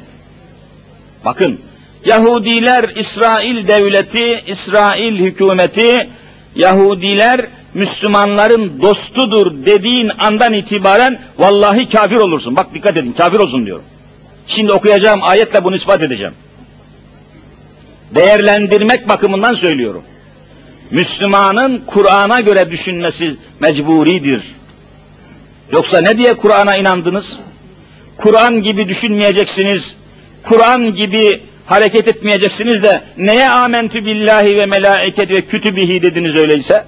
Bakın 1.24 1.60
Yahudiler 2.04 2.88
İsrail 2.96 3.68
devleti, 3.68 4.42
İsrail 4.46 5.16
hükümeti, 5.18 6.08
Yahudiler 6.56 7.46
Müslümanların 7.74 8.82
dostudur 8.82 9.52
dediğin 9.66 10.10
andan 10.18 10.52
itibaren 10.52 11.18
vallahi 11.38 11.88
kafir 11.88 12.16
olursun. 12.16 12.56
Bak 12.56 12.74
dikkat 12.74 12.96
edin 12.96 13.12
kafir 13.12 13.38
olsun 13.38 13.66
diyorum. 13.66 13.84
Şimdi 14.46 14.72
okuyacağım 14.72 15.22
ayetle 15.22 15.64
bunu 15.64 15.76
ispat 15.76 16.02
edeceğim. 16.02 16.34
Değerlendirmek 18.14 19.08
bakımından 19.08 19.54
söylüyorum. 19.54 20.02
Müslümanın 20.90 21.82
Kur'an'a 21.86 22.40
göre 22.40 22.70
düşünmesi 22.70 23.36
mecburidir. 23.60 24.42
Yoksa 25.72 26.00
ne 26.00 26.18
diye 26.18 26.34
Kur'an'a 26.34 26.76
inandınız? 26.76 27.38
Kur'an 28.16 28.62
gibi 28.62 28.88
düşünmeyeceksiniz. 28.88 29.94
Kur'an 30.42 30.94
gibi 30.94 31.42
hareket 31.66 32.08
etmeyeceksiniz 32.08 32.82
de 32.82 33.02
neye 33.16 33.50
amentü 33.50 34.06
billahi 34.06 34.56
ve 34.56 34.66
melaiket 34.66 35.30
ve 35.30 35.40
kütübihi 35.40 36.02
dediniz 36.02 36.36
öyleyse? 36.36 36.84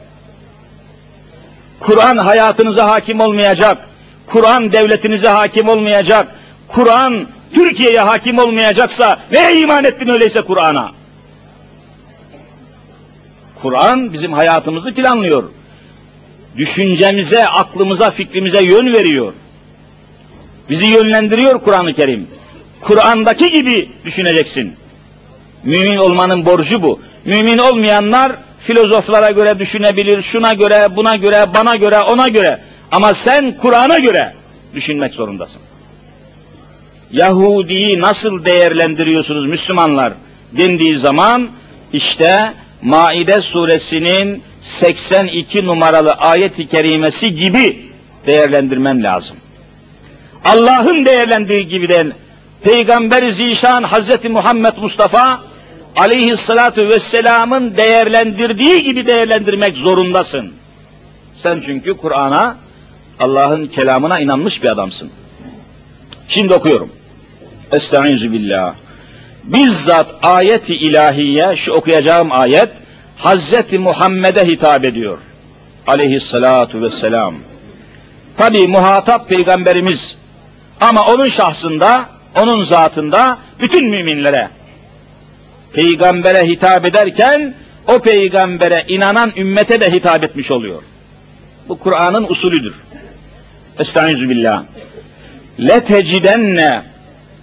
Kur'an 1.80 2.16
hayatınıza 2.16 2.88
hakim 2.88 3.20
olmayacak. 3.20 3.78
Kur'an 4.26 4.72
devletinize 4.72 5.28
hakim 5.28 5.68
olmayacak. 5.68 6.28
Kur'an 6.68 7.26
Türkiye'ye 7.54 8.00
hakim 8.00 8.38
olmayacaksa 8.38 9.18
neye 9.32 9.60
iman 9.60 9.84
ettin 9.84 10.08
öyleyse 10.08 10.40
Kur'an'a? 10.40 10.90
Kur'an 13.62 14.12
bizim 14.12 14.32
hayatımızı 14.32 14.94
planlıyor. 14.94 15.44
Düşüncemize, 16.56 17.46
aklımıza, 17.46 18.10
fikrimize 18.10 18.62
yön 18.62 18.92
veriyor. 18.92 19.32
Bizi 20.70 20.84
yönlendiriyor 20.84 21.60
Kur'an-ı 21.60 21.94
Kerim. 21.94 22.26
Kur'an'daki 22.80 23.50
gibi 23.50 23.88
düşüneceksin. 24.04 24.76
Mümin 25.64 25.96
olmanın 25.96 26.46
borcu 26.46 26.82
bu. 26.82 27.00
Mümin 27.24 27.58
olmayanlar 27.58 28.32
filozoflara 28.60 29.30
göre 29.30 29.58
düşünebilir, 29.58 30.22
şuna 30.22 30.54
göre, 30.54 30.96
buna 30.96 31.16
göre, 31.16 31.46
bana 31.54 31.76
göre, 31.76 32.00
ona 32.00 32.28
göre. 32.28 32.60
Ama 32.92 33.14
sen 33.14 33.56
Kur'an'a 33.56 33.98
göre 33.98 34.34
düşünmek 34.74 35.14
zorundasın. 35.14 35.60
Yahudi'yi 37.12 38.00
nasıl 38.00 38.44
değerlendiriyorsunuz 38.44 39.46
Müslümanlar 39.46 40.12
dendiği 40.52 40.98
zaman 40.98 41.48
işte 41.92 42.52
Maide 42.82 43.40
suresinin 43.40 44.42
82 44.62 45.66
numaralı 45.66 46.12
ayet-i 46.12 46.66
kerimesi 46.66 47.34
gibi 47.34 47.78
değerlendirmen 48.26 49.02
lazım. 49.02 49.36
Allah'ın 50.44 51.04
değerlendiği 51.04 51.68
gibi 51.68 51.88
de 51.88 52.06
Peygamber-i 52.62 53.32
Zişan 53.32 53.82
Hazreti 53.82 54.28
Muhammed 54.28 54.76
Mustafa 54.76 55.40
aleyhissalatu 55.96 56.88
vesselamın 56.88 57.76
değerlendirdiği 57.76 58.82
gibi 58.82 59.06
değerlendirmek 59.06 59.76
zorundasın. 59.76 60.52
Sen 61.36 61.62
çünkü 61.66 61.94
Kur'an'a, 61.94 62.56
Allah'ın 63.20 63.66
kelamına 63.66 64.20
inanmış 64.20 64.62
bir 64.62 64.68
adamsın. 64.68 65.10
Şimdi 66.28 66.54
okuyorum. 66.54 66.90
Estaizu 67.72 68.32
billah. 68.32 68.74
Bizzat 69.44 70.06
ayeti 70.22 70.74
ilahiye, 70.74 71.56
şu 71.56 71.72
okuyacağım 71.72 72.32
ayet, 72.32 72.68
Hazreti 73.16 73.78
Muhammed'e 73.78 74.46
hitap 74.46 74.84
ediyor. 74.84 75.18
Aleyhissalatu 75.86 76.82
vesselam. 76.82 77.34
Tabi 78.36 78.68
muhatap 78.68 79.28
peygamberimiz 79.28 80.16
ama 80.80 81.06
onun 81.06 81.28
şahsında, 81.28 82.08
onun 82.36 82.64
zatında 82.64 83.38
bütün 83.60 83.88
müminlere 83.88 84.48
peygambere 85.72 86.46
hitap 86.46 86.84
ederken 86.84 87.54
o 87.86 87.98
peygambere 87.98 88.84
inanan 88.88 89.32
ümmete 89.36 89.80
de 89.80 89.90
hitap 89.90 90.24
etmiş 90.24 90.50
oluyor. 90.50 90.82
Bu 91.68 91.78
Kur'an'ın 91.78 92.26
usulüdür. 92.28 92.74
Estaizu 93.78 94.28
billah. 94.28 94.64
لَتَجِدَنَّ 95.59 96.81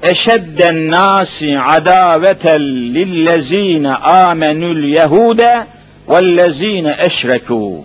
eşedden 0.03 0.90
nasi 0.90 1.61
adavetel 1.61 2.62
lillezine 2.94 3.94
amenül 3.94 4.85
yehude 4.85 5.66
vellezine 6.09 6.90
eşrekû 6.90 7.81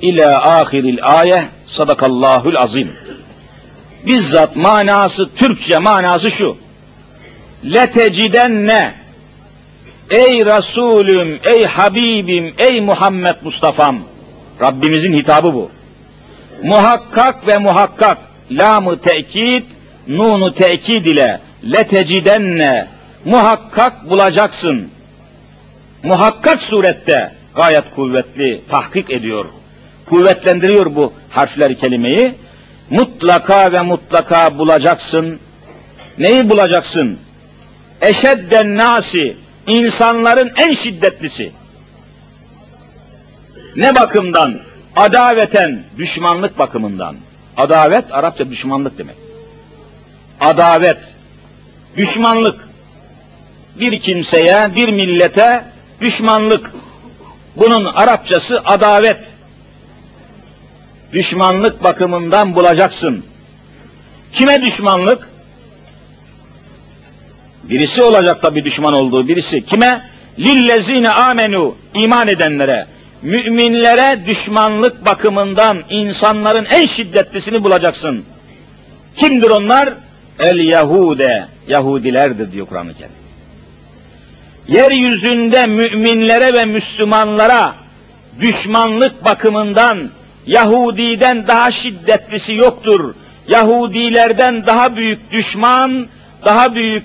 ila 0.00 0.58
ahiril 0.58 0.98
ayet 1.02 1.44
sadakallahul 1.66 2.54
azim. 2.54 2.92
Bizzat 4.06 4.56
manası 4.56 5.28
Türkçe 5.36 5.78
manası 5.78 6.30
şu. 6.30 6.56
Letecidenne 7.64 8.94
Ey 10.10 10.46
Resulüm, 10.46 11.40
ey 11.44 11.64
Habibim, 11.64 12.54
ey 12.58 12.80
Muhammed 12.80 13.34
Mustafa'm. 13.42 13.98
Rabbimizin 14.60 15.12
hitabı 15.12 15.54
bu. 15.54 15.70
Muhakkak 16.62 17.46
ve 17.46 17.58
muhakkak, 17.58 18.18
lamı 18.51 19.01
tekit, 19.01 19.65
nunu 20.07 20.53
tekid 20.53 21.05
ile 21.05 21.39
letecidenne 21.71 22.87
muhakkak 23.25 24.09
bulacaksın. 24.09 24.89
Muhakkak 26.03 26.61
surette 26.61 27.31
gayet 27.55 27.83
kuvvetli 27.95 28.61
tahkik 28.69 29.11
ediyor. 29.11 29.45
Kuvvetlendiriyor 30.05 30.95
bu 30.95 31.13
harfler 31.29 31.75
kelimeyi. 31.79 32.33
Mutlaka 32.89 33.71
ve 33.71 33.81
mutlaka 33.81 34.57
bulacaksın. 34.57 35.39
Neyi 36.17 36.49
bulacaksın? 36.49 37.19
Eşedden 38.01 38.77
nasi 38.77 39.37
insanların 39.67 40.51
en 40.57 40.73
şiddetlisi. 40.73 41.51
Ne 43.75 43.95
bakımdan? 43.95 44.59
Adaveten, 44.95 45.83
düşmanlık 45.97 46.59
bakımından. 46.59 47.15
Adavet, 47.57 48.05
Arapça 48.11 48.49
düşmanlık 48.49 48.97
demek. 48.97 49.15
Adavet, 50.39 50.97
düşmanlık. 51.97 52.69
Bir 53.79 53.99
kimseye, 53.99 54.75
bir 54.75 54.89
millete 54.89 55.63
düşmanlık. 56.01 56.71
Bunun 57.55 57.85
Arapçası 57.85 58.61
adavet. 58.65 59.17
Düşmanlık 61.13 61.83
bakımından 61.83 62.55
bulacaksın. 62.55 63.25
Kime 64.33 64.61
düşmanlık? 64.61 65.29
Birisi 67.63 68.01
olacak 68.01 68.41
tabi 68.41 68.63
düşman 68.63 68.93
olduğu 68.93 69.27
birisi. 69.27 69.65
Kime? 69.65 70.09
Lillezine 70.39 71.09
amenu 71.09 71.75
iman 71.93 72.27
edenlere, 72.27 72.87
müminlere 73.21 74.25
düşmanlık 74.25 75.05
bakımından 75.05 75.83
insanların 75.89 76.65
en 76.65 76.85
şiddetlisini 76.85 77.63
bulacaksın. 77.63 78.25
Kimdir 79.15 79.49
onlar? 79.49 79.93
el 80.39 80.59
Yahude 80.59 81.47
Yahudilerdir 81.67 82.51
diyor 82.51 82.67
Kur'an-ı 82.67 82.93
Kerim. 82.93 83.11
Yeryüzünde 84.67 85.65
müminlere 85.65 86.53
ve 86.53 86.65
Müslümanlara 86.65 87.75
düşmanlık 88.39 89.25
bakımından 89.25 90.09
Yahudiden 90.47 91.47
daha 91.47 91.71
şiddetlisi 91.71 92.55
yoktur. 92.55 93.15
Yahudilerden 93.47 94.65
daha 94.65 94.95
büyük 94.95 95.31
düşman, 95.31 96.07
daha 96.45 96.75
büyük 96.75 97.03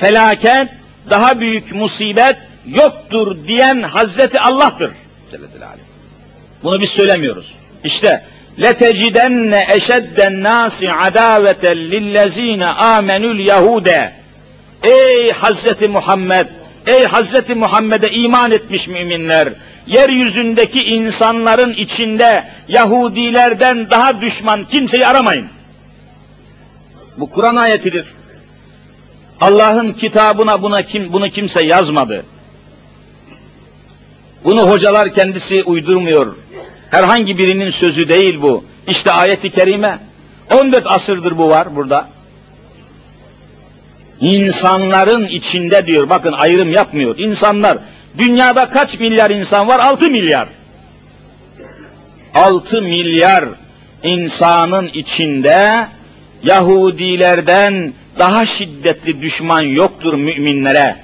felaket, 0.00 0.68
daha 1.10 1.40
büyük 1.40 1.74
musibet 1.74 2.36
yoktur 2.66 3.36
diyen 3.46 3.82
Hazreti 3.82 4.40
Allah'tır. 4.40 4.90
Bunu 6.63 6.81
biz 6.81 6.89
söylemiyoruz. 6.89 7.53
İşte 7.83 8.23
لَتَجِدَنَّ 8.59 9.65
اَشَدَّ 9.65 10.17
النَّاسِ 10.17 10.77
عَدَاوَةً 10.85 11.63
لِلَّذ۪ينَ 11.93 12.63
آمَنُوا 12.95 13.33
الْيَهُودَ 13.37 14.09
Ey 14.83 15.31
Hazreti 15.31 15.87
Muhammed! 15.87 16.47
Ey 16.87 17.05
Hazreti 17.05 17.55
Muhammed'e 17.55 18.09
iman 18.09 18.51
etmiş 18.51 18.87
müminler! 18.87 19.53
Yeryüzündeki 19.87 20.83
insanların 20.83 21.71
içinde 21.71 22.43
Yahudilerden 22.67 23.89
daha 23.89 24.21
düşman 24.21 24.65
kimseyi 24.65 25.07
aramayın. 25.07 25.47
Bu 27.17 27.29
Kur'an 27.29 27.55
ayetidir. 27.55 28.05
Allah'ın 29.41 29.93
kitabına 29.93 30.61
buna 30.61 30.81
kim 30.81 31.13
bunu 31.13 31.29
kimse 31.29 31.65
yazmadı. 31.65 32.25
Bunu 34.44 34.70
hocalar 34.70 35.14
kendisi 35.14 35.62
uydurmuyor. 35.62 36.36
Herhangi 36.90 37.38
birinin 37.38 37.70
sözü 37.70 38.08
değil 38.08 38.42
bu. 38.42 38.64
İşte 38.88 39.12
ayeti 39.12 39.50
kerime. 39.50 39.98
14 40.50 40.86
asırdır 40.86 41.38
bu 41.38 41.48
var 41.48 41.76
burada. 41.76 42.08
İnsanların 44.20 45.26
içinde 45.26 45.86
diyor, 45.86 46.10
bakın 46.10 46.32
ayrım 46.32 46.72
yapmıyor. 46.72 47.18
İnsanlar, 47.18 47.78
dünyada 48.18 48.68
kaç 48.68 48.98
milyar 49.00 49.30
insan 49.30 49.68
var? 49.68 49.78
6 49.78 50.10
milyar. 50.10 50.48
6 52.34 52.82
milyar 52.82 53.44
insanın 54.02 54.86
içinde 54.86 55.88
Yahudilerden 56.42 57.92
daha 58.18 58.46
şiddetli 58.46 59.20
düşman 59.20 59.60
yoktur 59.60 60.14
müminlere. 60.14 60.96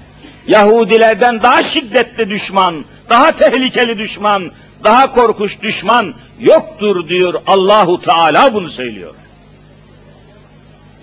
Yahudilerden 0.47 1.43
daha 1.43 1.63
şiddetli 1.63 2.31
düşman, 2.31 2.85
daha 3.11 3.37
tehlikeli 3.37 3.99
düşman, 3.99 4.51
daha 4.85 5.13
korkuş 5.13 5.63
düşman 5.63 6.15
yoktur 6.41 7.09
diyor 7.09 7.35
Allahu 7.47 8.03
Teala 8.03 8.55
bunu 8.55 8.67
söylüyor. 8.67 9.15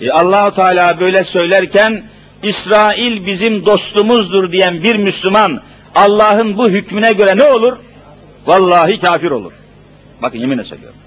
E 0.01 0.11
Allahu 0.11 0.55
Teala 0.55 0.99
böyle 0.99 1.23
söylerken 1.23 2.03
İsrail 2.43 3.25
bizim 3.25 3.65
dostumuzdur 3.65 4.51
diyen 4.51 4.83
bir 4.83 4.95
Müslüman 4.95 5.61
Allah'ın 5.95 6.57
bu 6.57 6.69
hükmüne 6.69 7.13
göre 7.13 7.37
ne 7.37 7.43
olur? 7.43 7.77
Vallahi 8.45 8.99
kafir 8.99 9.31
olur. 9.31 9.51
Bakın 10.21 10.39
yeminle 10.39 10.63
söylüyorum. 10.63 10.99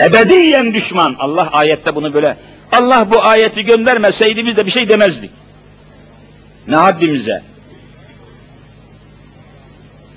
Ebediyen 0.00 0.74
düşman. 0.74 1.16
Allah 1.18 1.48
ayette 1.52 1.94
bunu 1.94 2.14
böyle. 2.14 2.36
Allah 2.72 3.10
bu 3.10 3.22
ayeti 3.22 3.64
göndermeseydi 3.64 4.46
biz 4.46 4.56
de 4.56 4.66
bir 4.66 4.70
şey 4.70 4.88
demezdik. 4.88 5.30
Ne 6.68 6.76
haddimize? 6.76 7.42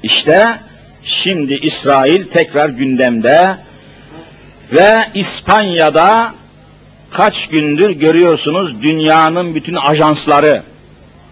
İşte 0.03 0.59
şimdi 1.03 1.53
İsrail 1.53 2.25
tekrar 2.25 2.69
gündemde 2.69 3.57
ve 4.71 5.09
İspanya'da 5.13 6.33
kaç 7.11 7.47
gündür 7.47 7.89
görüyorsunuz 7.89 8.81
dünyanın 8.81 9.55
bütün 9.55 9.75
ajansları, 9.75 10.63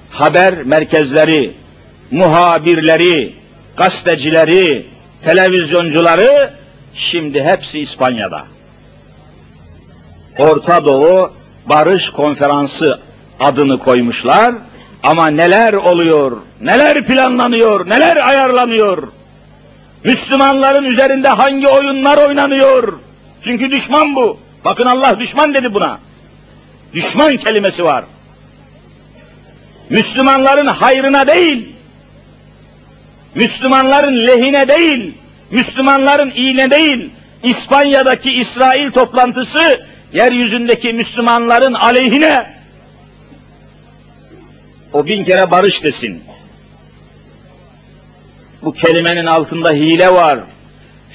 haber 0.10 0.64
merkezleri, 0.64 1.52
muhabirleri, 2.12 3.34
gazetecileri, 3.78 4.86
televizyoncuları 5.24 6.54
şimdi 6.96 7.44
hepsi 7.44 7.80
İspanya'da. 7.80 8.44
Orta 10.38 10.86
Doğu 10.86 11.32
Barış 11.66 12.10
Konferansı 12.10 13.00
adını 13.40 13.80
koymuşlar 13.80 14.56
ama 15.04 15.28
neler 15.28 15.74
oluyor, 15.74 16.38
neler 16.62 17.06
planlanıyor, 17.06 17.90
neler 17.90 18.28
ayarlanıyor? 18.28 19.08
Müslümanların 20.04 20.84
üzerinde 20.84 21.28
hangi 21.28 21.68
oyunlar 21.68 22.18
oynanıyor? 22.18 23.00
Çünkü 23.44 23.72
düşman 23.72 24.16
bu. 24.16 24.40
Bakın 24.66 24.86
Allah 24.86 25.20
düşman 25.20 25.54
dedi 25.54 25.74
buna. 25.74 26.00
Düşman 26.94 27.38
kelimesi 27.38 27.84
var. 27.84 28.04
Müslümanların 29.90 30.68
hayrına 30.68 31.28
değil, 31.28 31.70
Müslümanların 33.36 34.28
lehine 34.28 34.68
değil, 34.68 35.14
Müslümanların 35.52 36.32
iyine 36.32 36.72
değil, 36.72 37.10
İspanya'daki 37.44 38.32
İsrail 38.32 38.92
toplantısı 38.92 39.80
yeryüzündeki 40.14 40.94
Müslümanların 40.94 41.74
aleyhine 41.74 42.59
o 44.94 45.06
bin 45.06 45.24
kere 45.24 45.52
barış 45.52 45.84
desin. 45.84 46.24
Bu 48.62 48.74
kelimenin 48.74 49.26
altında 49.26 49.72
hile 49.72 50.14
var, 50.14 50.40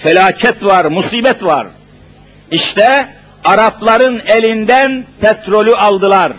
felaket 0.02 0.64
var, 0.64 0.84
musibet 0.84 1.44
var. 1.44 1.66
İşte 2.50 3.08
Arapların 3.44 4.22
elinden 4.26 5.04
petrolü 5.20 5.74
aldılar. 5.76 6.32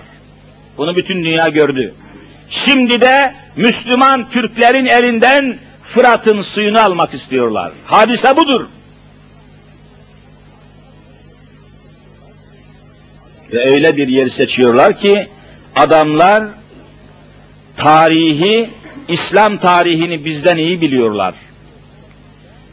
Bunu 0.77 0.95
bütün 0.95 1.25
dünya 1.25 1.49
gördü. 1.49 1.93
Şimdi 2.49 3.01
de 3.01 3.33
Müslüman 3.55 4.29
Türklerin 4.29 4.85
elinden 4.85 5.57
Fırat'ın 5.83 6.41
suyunu 6.41 6.79
almak 6.79 7.13
istiyorlar. 7.13 7.71
Hadise 7.85 8.37
budur. 8.37 8.65
Ve 13.53 13.71
öyle 13.71 13.97
bir 13.97 14.07
yer 14.07 14.29
seçiyorlar 14.29 14.97
ki 14.97 15.27
adamlar 15.75 16.43
tarihi, 17.77 18.69
İslam 19.07 19.57
tarihini 19.57 20.25
bizden 20.25 20.57
iyi 20.57 20.81
biliyorlar. 20.81 21.33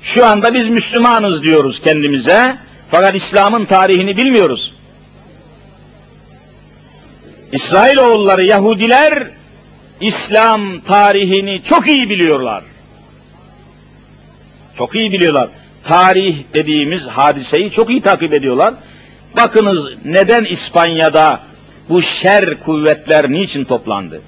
Şu 0.02 0.26
anda 0.26 0.54
biz 0.54 0.68
Müslümanız 0.68 1.42
diyoruz 1.42 1.80
kendimize, 1.80 2.56
fakat 2.90 3.14
İslam'ın 3.14 3.64
tarihini 3.64 4.16
bilmiyoruz. 4.16 4.74
İsrailoğulları 7.52 8.44
Yahudiler 8.44 9.28
İslam 10.00 10.80
tarihini 10.80 11.62
çok 11.64 11.86
iyi 11.86 12.10
biliyorlar. 12.10 12.64
Çok 14.78 14.94
iyi 14.94 15.12
biliyorlar. 15.12 15.48
Tarih 15.84 16.36
dediğimiz 16.54 17.06
hadiseyi 17.06 17.70
çok 17.70 17.90
iyi 17.90 18.02
takip 18.02 18.32
ediyorlar. 18.32 18.74
Bakınız 19.36 19.92
neden 20.04 20.44
İspanya'da 20.44 21.40
bu 21.88 22.02
şer 22.02 22.60
kuvvetler 22.60 23.30
niçin 23.30 23.64
toplandı? 23.64 24.20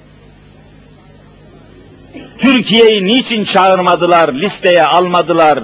Türkiye'yi 2.37 3.05
niçin 3.05 3.43
çağırmadılar, 3.43 4.33
listeye 4.33 4.83
almadılar, 4.85 5.59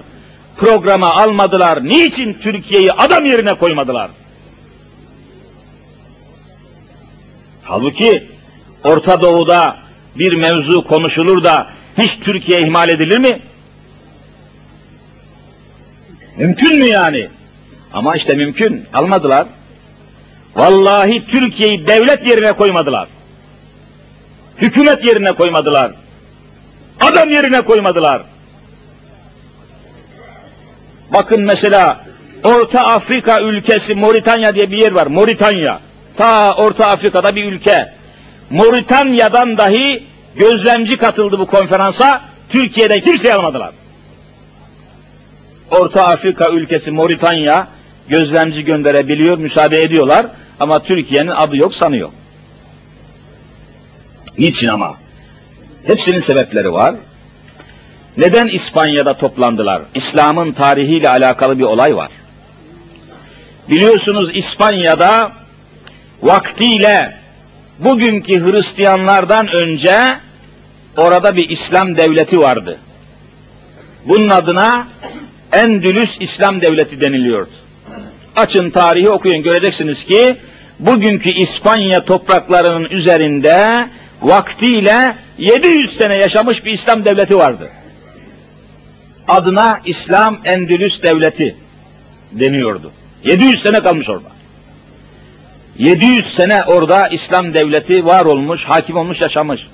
programa 0.58 1.16
almadılar? 1.16 1.84
Niçin 1.84 2.34
Türkiye'yi 2.34 2.92
adam 2.94 3.26
yerine 3.26 3.54
koymadılar? 3.54 4.10
Halbuki 7.64 8.28
Orta 8.84 9.22
Doğu'da 9.22 9.78
bir 10.16 10.34
mevzu 10.34 10.84
konuşulur 10.84 11.44
da 11.44 11.68
hiç 11.98 12.20
Türkiye 12.20 12.62
ihmal 12.62 12.90
edilir 12.90 13.18
mi? 13.18 13.40
Mümkün 16.38 16.80
mü 16.80 16.86
yani? 16.86 17.28
Ama 17.94 18.16
işte 18.16 18.34
mümkün. 18.34 18.86
Almadılar. 18.94 19.48
Vallahi 20.56 21.28
Türkiye'yi 21.28 21.88
devlet 21.88 22.28
yerine 22.28 22.54
koymadılar. 22.54 23.08
Hükümet 24.58 25.06
yerine 25.06 25.32
koymadılar. 25.32 25.92
Adam 27.00 27.30
yerine 27.30 27.62
koymadılar. 27.62 28.22
Bakın 31.14 31.42
mesela 31.42 32.06
Orta 32.44 32.82
Afrika 32.82 33.42
ülkesi 33.42 33.96
Moritanya 33.96 34.56
diye 34.56 34.72
bir 34.72 34.78
yer 34.78 34.92
var. 34.92 35.08
Moritanya. 35.08 35.80
Ta 36.18 36.56
Orta 36.56 36.88
Afrika'da 36.88 37.36
bir 37.36 37.52
ülke. 37.52 37.94
Moritanya'dan 38.50 39.58
dahi 39.58 40.04
gözlemci 40.36 40.98
katıldı 40.98 41.40
bu 41.40 41.46
konferansa. 41.46 42.22
Türkiye'de 42.50 43.02
kimseyi 43.02 43.34
almadılar. 43.34 43.72
Orta 45.72 46.08
Afrika 46.08 46.50
ülkesi 46.50 46.92
Moritanya 46.92 47.68
gözlemci 48.10 48.66
gönderebiliyor, 48.66 49.38
müsaade 49.38 49.84
ediyorlar 49.84 50.26
ama 50.60 50.84
Türkiye'nin 50.84 51.30
adı 51.30 51.58
yok, 51.58 51.76
sanı 51.76 51.98
yok. 51.98 52.14
Niçin 54.38 54.68
ama? 54.68 54.98
Hepsinin 55.86 56.20
sebepleri 56.20 56.74
var. 56.74 56.96
Neden 58.18 58.48
İspanya'da 58.48 59.14
toplandılar? 59.14 59.82
İslam'ın 59.96 60.52
tarihiyle 60.52 61.10
alakalı 61.10 61.60
bir 61.60 61.64
olay 61.64 61.96
var. 61.96 62.10
Biliyorsunuz 63.70 64.36
İspanya'da 64.36 65.32
vaktiyle 66.22 67.18
bugünkü 67.80 68.52
Hristiyanlardan 68.52 69.48
önce 69.48 70.18
orada 70.98 71.36
bir 71.36 71.50
İslam 71.50 71.98
devleti 71.98 72.40
vardı. 72.40 72.78
Bunun 74.06 74.30
adına 74.30 74.88
Endülüs 75.52 76.18
İslam 76.20 76.62
Devleti 76.62 77.02
deniliyordu. 77.02 77.50
Açın 78.36 78.70
tarihi 78.70 79.10
okuyun 79.10 79.44
göreceksiniz 79.44 80.04
ki 80.04 80.36
bugünkü 80.80 81.30
İspanya 81.30 82.06
topraklarının 82.06 82.90
üzerinde 82.90 83.88
vaktiyle 84.22 85.16
700 85.42 85.98
sene 85.98 86.16
yaşamış 86.16 86.66
bir 86.66 86.72
İslam 86.72 87.06
devleti 87.06 87.38
vardı. 87.38 87.70
Adına 89.28 89.80
İslam 89.86 90.40
Endülüs 90.46 91.04
Devleti 91.04 91.56
deniyordu. 92.32 92.92
700 93.24 93.62
sene 93.62 93.80
kalmış 93.84 94.10
orada. 94.10 94.30
700 95.78 96.34
sene 96.34 96.64
orada 96.64 97.08
İslam 97.08 97.54
devleti 97.54 98.06
var 98.06 98.26
olmuş, 98.26 98.66
hakim 98.66 98.98
olmuş, 98.98 99.22
yaşamış. 99.22 99.68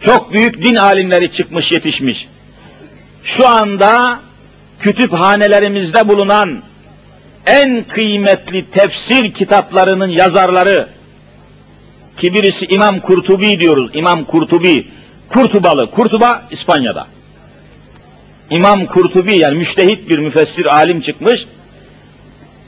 Çok 0.00 0.32
büyük 0.32 0.62
din 0.62 0.74
alimleri 0.74 1.32
çıkmış, 1.32 1.72
yetişmiş. 1.72 2.28
Şu 3.24 3.48
anda 3.48 4.20
kütüphanelerimizde 4.80 6.08
bulunan 6.08 6.58
en 7.46 7.84
kıymetli 7.84 8.70
tefsir 8.70 9.32
kitaplarının 9.32 10.08
yazarları 10.08 10.88
ki 12.16 12.34
birisi 12.34 12.66
İmam 12.66 13.00
Kurtubi 13.00 13.58
diyoruz. 13.58 13.90
İmam 13.94 14.24
Kurtubi. 14.24 14.86
Kurtubalı. 15.28 15.90
Kurtuba 15.90 16.42
İspanya'da. 16.50 17.06
İmam 18.50 18.86
Kurtubi 18.86 19.38
yani 19.38 19.56
müştehit 19.56 20.08
bir 20.08 20.18
müfessir 20.18 20.74
alim 20.74 21.00
çıkmış. 21.00 21.46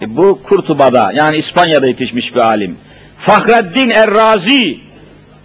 E 0.03 0.17
bu 0.17 0.41
Kurtuba'da 0.43 1.13
yani 1.13 1.37
İspanya'da 1.37 1.87
yetişmiş 1.87 2.35
bir 2.35 2.41
alim. 2.41 2.77
Fahreddin 3.19 3.91
Errazi 3.91 4.79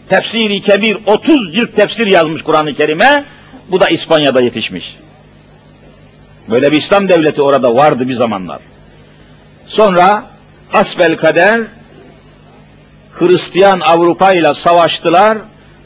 tefsiri 0.10 0.62
kebir 0.62 0.98
30 1.06 1.54
cilt 1.54 1.76
tefsir 1.76 2.08
yazmış 2.08 2.42
Kur'an-ı 2.42 2.74
Kerim'e. 2.74 3.26
Bu 3.72 3.80
da 3.80 3.90
İspanya'da 3.90 4.42
yetişmiş. 4.42 4.98
Böyle 6.50 6.72
bir 6.72 6.78
İslam 6.78 7.10
devleti 7.10 7.42
orada 7.42 7.76
vardı 7.76 8.10
bir 8.10 8.16
zamanlar. 8.16 8.60
Sonra 9.68 10.26
asbel 10.74 11.16
kader 11.16 11.62
Hristiyan 13.20 13.80
Avrupa 13.80 14.34
ile 14.34 14.54
savaştılar. 14.54 15.38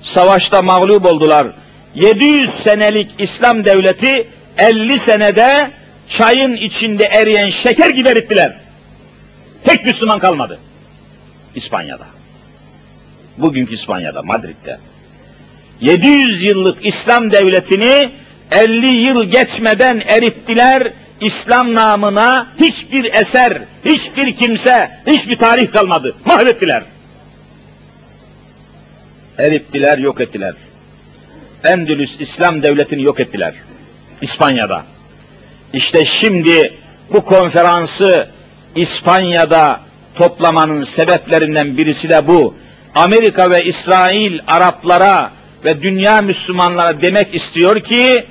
Savaşta 0.01 0.61
mağlup 0.61 1.05
oldular. 1.05 1.47
700 1.95 2.49
senelik 2.49 3.11
İslam 3.17 3.65
devleti 3.65 4.27
50 4.57 4.99
senede 4.99 5.71
çayın 6.09 6.53
içinde 6.53 7.03
eriyen 7.05 7.49
şeker 7.49 7.89
gibi 7.89 8.09
erittiler. 8.09 8.55
Tek 9.63 9.85
Müslüman 9.85 10.19
kalmadı. 10.19 10.59
İspanya'da. 11.55 12.05
Bugünkü 13.37 13.73
İspanya'da, 13.73 14.21
Madrid'de. 14.21 14.77
700 15.81 16.43
yıllık 16.43 16.85
İslam 16.85 17.31
devletini 17.31 18.09
50 18.51 18.85
yıl 18.85 19.23
geçmeden 19.23 20.03
erittiler. 20.07 20.91
İslam 21.21 21.73
namına 21.73 22.47
hiçbir 22.59 23.13
eser, 23.13 23.61
hiçbir 23.85 24.35
kimse, 24.35 24.91
hiçbir 25.07 25.37
tarih 25.37 25.71
kalmadı. 25.71 26.15
Mahvettiler. 26.25 26.83
Erittiler, 29.37 29.97
yok 29.97 30.21
ettiler. 30.21 30.53
Endülüs 31.63 32.19
İslam 32.19 32.63
devletini 32.63 33.03
yok 33.03 33.19
ettiler. 33.19 33.53
İspanya'da. 34.21 34.83
İşte 35.73 36.05
şimdi 36.05 36.73
bu 37.13 37.25
konferansı 37.25 38.27
İspanya'da 38.75 39.79
toplamanın 40.15 40.83
sebeplerinden 40.83 41.77
birisi 41.77 42.09
de 42.09 42.27
bu. 42.27 42.55
Amerika 42.95 43.51
ve 43.51 43.63
İsrail 43.63 44.39
Araplara 44.47 45.31
ve 45.65 45.81
dünya 45.81 46.21
Müslümanlara 46.21 47.01
demek 47.01 47.35
istiyor 47.35 47.79
ki 47.79 48.25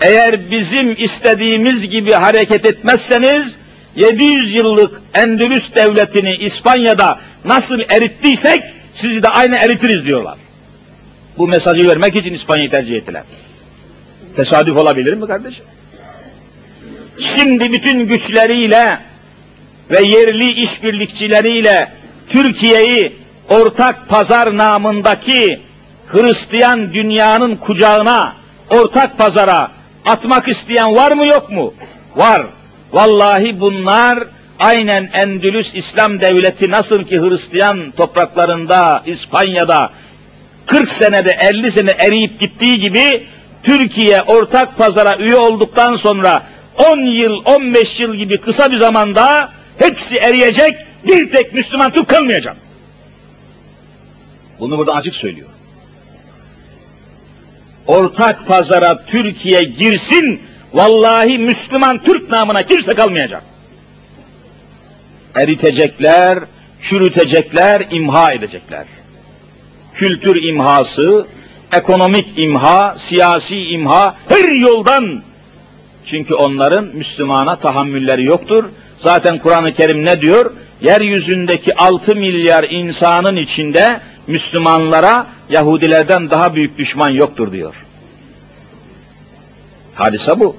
eğer 0.00 0.50
bizim 0.50 1.04
istediğimiz 1.04 1.90
gibi 1.90 2.12
hareket 2.12 2.64
etmezseniz 2.64 3.56
700 3.96 4.54
yıllık 4.54 5.02
Endülüs 5.14 5.74
devletini 5.74 6.36
İspanya'da 6.36 7.18
nasıl 7.44 7.80
erittiysek 7.88 8.62
sizi 8.94 9.22
de 9.22 9.28
aynı 9.28 9.56
eritiriz 9.56 10.04
diyorlar. 10.04 10.45
Bu 11.38 11.48
mesajı 11.48 11.88
vermek 11.88 12.16
için 12.16 12.34
İspanya'yı 12.34 12.70
tercih 12.70 12.96
ettiler. 12.96 13.22
Tesadüf 14.36 14.76
olabilir 14.76 15.12
mi 15.12 15.26
kardeşim? 15.26 15.64
Şimdi 17.20 17.72
bütün 17.72 18.06
güçleriyle 18.06 18.98
ve 19.90 20.02
yerli 20.02 20.52
işbirlikçileriyle 20.52 21.92
Türkiye'yi 22.28 23.12
ortak 23.48 24.08
pazar 24.08 24.56
namındaki 24.56 25.60
Hristiyan 26.06 26.94
dünyanın 26.94 27.56
kucağına, 27.56 28.34
ortak 28.70 29.18
pazara 29.18 29.70
atmak 30.04 30.48
isteyen 30.48 30.94
var 30.94 31.12
mı 31.12 31.26
yok 31.26 31.50
mu? 31.50 31.74
Var. 32.16 32.46
Vallahi 32.92 33.60
bunlar 33.60 34.24
aynen 34.58 35.10
Endülüs 35.12 35.74
İslam 35.74 36.20
Devleti 36.20 36.70
nasıl 36.70 37.04
ki 37.04 37.20
Hristiyan 37.20 37.90
topraklarında, 37.96 39.02
İspanya'da 39.06 39.90
40 40.66 40.90
senede 40.90 41.30
50 41.40 41.72
sene 41.72 41.90
eriyip 41.90 42.40
gittiği 42.40 42.80
gibi 42.80 43.26
Türkiye 43.62 44.22
ortak 44.22 44.78
pazara 44.78 45.16
üye 45.16 45.36
olduktan 45.36 45.96
sonra 45.96 46.42
10 46.90 47.00
yıl, 47.00 47.42
15 47.44 48.00
yıl 48.00 48.14
gibi 48.14 48.40
kısa 48.40 48.72
bir 48.72 48.76
zamanda 48.76 49.50
hepsi 49.78 50.16
eriyecek, 50.16 50.78
bir 51.06 51.32
tek 51.32 51.54
Müslüman 51.54 51.92
Türk 51.92 52.08
kalmayacak. 52.08 52.56
Bunu 54.60 54.78
burada 54.78 54.94
açık 54.94 55.14
söylüyor. 55.14 55.48
Ortak 57.86 58.46
pazara 58.46 59.06
Türkiye 59.06 59.64
girsin, 59.64 60.42
vallahi 60.72 61.38
Müslüman 61.38 61.98
Türk 62.02 62.30
namına 62.30 62.62
kimse 62.62 62.94
kalmayacak. 62.94 63.42
Eritecekler, 65.34 66.38
çürütecekler, 66.82 67.86
imha 67.90 68.32
edecekler. 68.32 68.84
Kültür 69.96 70.42
imhası, 70.42 71.26
ekonomik 71.72 72.38
imha, 72.38 72.96
siyasi 72.98 73.56
imha, 73.56 74.14
her 74.28 74.48
yoldan. 74.48 75.22
Çünkü 76.06 76.34
onların 76.34 76.84
Müslümana 76.84 77.56
tahammülleri 77.56 78.24
yoktur. 78.24 78.64
Zaten 78.98 79.38
Kur'an-ı 79.38 79.74
Kerim 79.74 80.04
ne 80.04 80.20
diyor? 80.20 80.52
Yeryüzündeki 80.80 81.76
6 81.76 82.16
milyar 82.16 82.64
insanın 82.64 83.36
içinde 83.36 84.00
Müslümanlara 84.26 85.26
Yahudilerden 85.50 86.30
daha 86.30 86.54
büyük 86.54 86.78
düşman 86.78 87.08
yoktur 87.08 87.52
diyor. 87.52 87.74
Hadise 89.94 90.40
bu. 90.40 90.56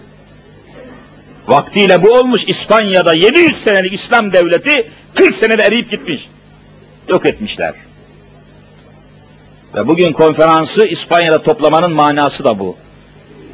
Vaktiyle 1.48 2.04
bu 2.04 2.14
olmuş 2.14 2.44
İspanya'da 2.48 3.14
700 3.14 3.58
senelik 3.58 3.94
İslam 3.94 4.34
devleti 4.34 4.88
40 5.16 5.36
senede 5.36 5.64
eriyip 5.64 5.92
gitmiş. 5.92 6.30
Yok 7.10 7.26
etmişler. 7.26 7.74
Ve 9.76 9.88
bugün 9.88 10.14
konferansı 10.14 10.86
İspanya'da 10.86 11.42
toplamanın 11.42 11.92
manası 11.94 12.44
da 12.44 12.60
bu. 12.60 12.76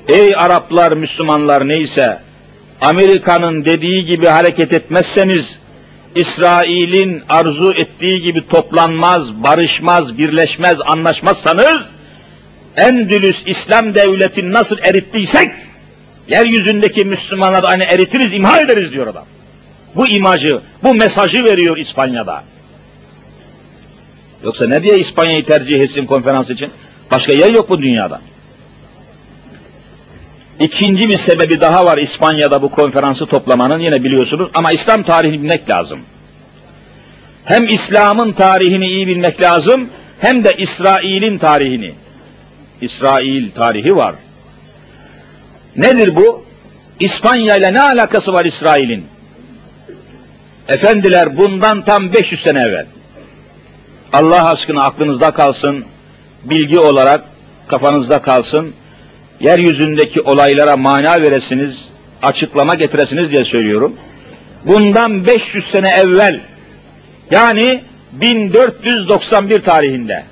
Ey 0.07 0.35
Araplar, 0.35 0.91
Müslümanlar 0.91 1.67
neyse, 1.67 2.19
Amerika'nın 2.81 3.65
dediği 3.65 4.05
gibi 4.05 4.25
hareket 4.25 4.73
etmezseniz, 4.73 5.59
İsrail'in 6.15 7.23
arzu 7.29 7.73
ettiği 7.73 8.21
gibi 8.21 8.47
toplanmaz, 8.47 9.33
barışmaz, 9.33 10.17
birleşmez, 10.17 10.77
anlaşmazsanız, 10.85 11.81
Endülüs 12.77 13.43
İslam 13.47 13.95
devletini 13.95 14.53
nasıl 14.53 14.77
erittiysek, 14.77 15.51
yeryüzündeki 16.27 17.05
Müslümanları 17.05 17.67
aynı 17.67 17.83
eritiriz, 17.83 18.33
imha 18.33 18.61
ederiz 18.61 18.91
diyor 18.91 19.07
adam. 19.07 19.25
Bu 19.95 20.07
imajı, 20.07 20.61
bu 20.83 20.93
mesajı 20.93 21.43
veriyor 21.43 21.77
İspanya'da. 21.77 22.43
Yoksa 24.43 24.67
ne 24.67 24.83
diye 24.83 24.99
İspanya'yı 24.99 25.45
tercih 25.45 25.81
etsin 25.81 26.05
konferans 26.05 26.49
için? 26.49 26.69
Başka 27.11 27.33
yer 27.33 27.51
yok 27.51 27.69
bu 27.69 27.81
dünyada. 27.81 28.21
İkinci 30.59 31.09
bir 31.09 31.17
sebebi 31.17 31.61
daha 31.61 31.85
var 31.85 31.97
İspanya'da 31.97 32.61
bu 32.61 32.71
konferansı 32.71 33.25
toplamanın 33.25 33.79
yine 33.79 34.03
biliyorsunuz 34.03 34.49
ama 34.53 34.71
İslam 34.71 35.03
tarihini 35.03 35.41
bilmek 35.41 35.69
lazım. 35.69 35.99
Hem 37.45 37.69
İslam'ın 37.69 38.31
tarihini 38.31 38.87
iyi 38.87 39.07
bilmek 39.07 39.41
lazım 39.41 39.89
hem 40.19 40.43
de 40.43 40.53
İsrail'in 40.57 41.37
tarihini. 41.37 41.93
İsrail 42.81 43.51
tarihi 43.51 43.95
var. 43.95 44.15
Nedir 45.75 46.15
bu? 46.15 46.45
İspanya 46.99 47.55
ile 47.55 47.73
ne 47.73 47.81
alakası 47.81 48.33
var 48.33 48.45
İsrail'in? 48.45 49.05
Efendiler 50.67 51.37
bundan 51.37 51.81
tam 51.81 52.13
500 52.13 52.41
sene 52.41 52.59
evvel. 52.59 52.85
Allah 54.13 54.49
aşkına 54.49 54.83
aklınızda 54.83 55.31
kalsın, 55.31 55.85
bilgi 56.43 56.79
olarak 56.79 57.23
kafanızda 57.67 58.21
kalsın, 58.21 58.73
yeryüzündeki 59.39 60.21
olaylara 60.21 60.77
mana 60.77 61.21
veresiniz, 61.21 61.89
açıklama 62.21 62.75
getiresiniz 62.75 63.31
diye 63.31 63.45
söylüyorum. 63.45 63.93
bundan 64.65 65.25
500 65.25 65.65
sene 65.65 65.89
evvel 65.89 66.41
yani 67.31 67.83
1491 68.11 69.61
tarihinde 69.61 70.23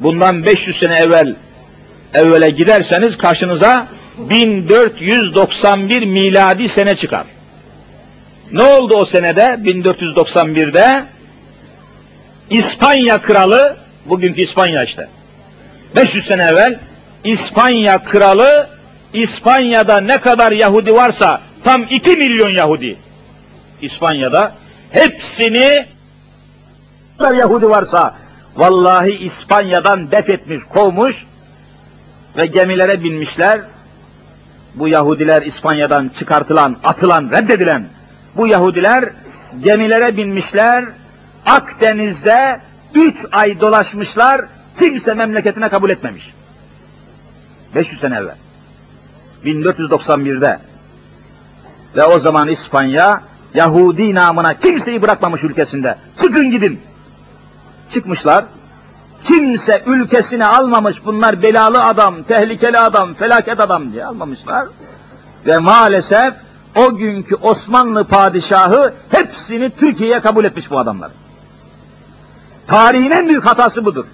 bundan 0.00 0.44
500 0.44 0.78
sene 0.78 0.98
evvel 0.98 1.34
evvele 2.14 2.50
giderseniz 2.50 3.18
karşınıza 3.18 3.86
1491 4.18 6.02
miladi 6.02 6.68
sene 6.68 6.96
çıkar. 6.96 7.26
Ne 8.52 8.62
oldu 8.62 8.94
o 8.94 9.04
senede 9.04 9.42
1491'de? 9.42 11.04
İspanya 12.50 13.22
kralı, 13.22 13.76
bugünkü 14.06 14.40
İspanya 14.40 14.84
işte. 14.84 15.08
500 15.96 16.24
sene 16.24 16.42
evvel 16.42 16.78
İspanya 17.24 18.04
kralı 18.04 18.68
İspanya'da 19.12 20.00
ne 20.00 20.20
kadar 20.20 20.52
Yahudi 20.52 20.94
varsa 20.94 21.40
tam 21.64 21.82
2 21.90 22.10
milyon 22.10 22.48
Yahudi 22.48 22.96
İspanya'da 23.82 24.52
hepsini 24.90 25.86
kadar 27.18 27.32
Yahudi 27.32 27.70
varsa 27.70 28.14
vallahi 28.56 29.10
İspanya'dan 29.10 30.10
def 30.10 30.30
etmiş, 30.30 30.64
kovmuş 30.64 31.26
ve 32.36 32.46
gemilere 32.46 33.04
binmişler. 33.04 33.60
Bu 34.74 34.88
Yahudiler 34.88 35.42
İspanya'dan 35.42 36.08
çıkartılan, 36.08 36.76
atılan, 36.84 37.30
reddedilen 37.30 37.84
bu 38.36 38.46
Yahudiler 38.46 39.04
gemilere 39.64 40.16
binmişler. 40.16 40.84
Akdeniz'de 41.46 42.60
üç 42.94 43.24
ay 43.32 43.60
dolaşmışlar. 43.60 44.40
Kimse 44.78 45.14
memleketine 45.14 45.68
kabul 45.68 45.90
etmemiş. 45.90 46.34
500 47.74 48.00
sene 48.00 48.16
evvel. 48.16 48.36
1491'de. 49.44 50.58
Ve 51.96 52.04
o 52.04 52.18
zaman 52.18 52.48
İspanya 52.48 53.22
Yahudi 53.54 54.14
namına 54.14 54.54
kimseyi 54.54 55.02
bırakmamış 55.02 55.44
ülkesinde. 55.44 55.96
Çıkın 56.22 56.50
gidin. 56.50 56.80
Çıkmışlar. 57.90 58.44
Kimse 59.24 59.82
ülkesine 59.86 60.46
almamış 60.46 61.04
bunlar 61.04 61.42
belalı 61.42 61.84
adam, 61.84 62.22
tehlikeli 62.22 62.78
adam, 62.78 63.14
felaket 63.14 63.60
adam 63.60 63.92
diye 63.92 64.04
almamışlar. 64.04 64.66
Ve 65.46 65.58
maalesef 65.58 66.34
o 66.76 66.96
günkü 66.96 67.34
Osmanlı 67.34 68.04
padişahı 68.04 68.94
hepsini 69.10 69.70
Türkiye'ye 69.70 70.20
kabul 70.20 70.44
etmiş 70.44 70.70
bu 70.70 70.78
adamlar. 70.78 71.10
Tarihin 72.66 73.10
en 73.10 73.28
büyük 73.28 73.46
hatası 73.46 73.84
budur. 73.84 74.04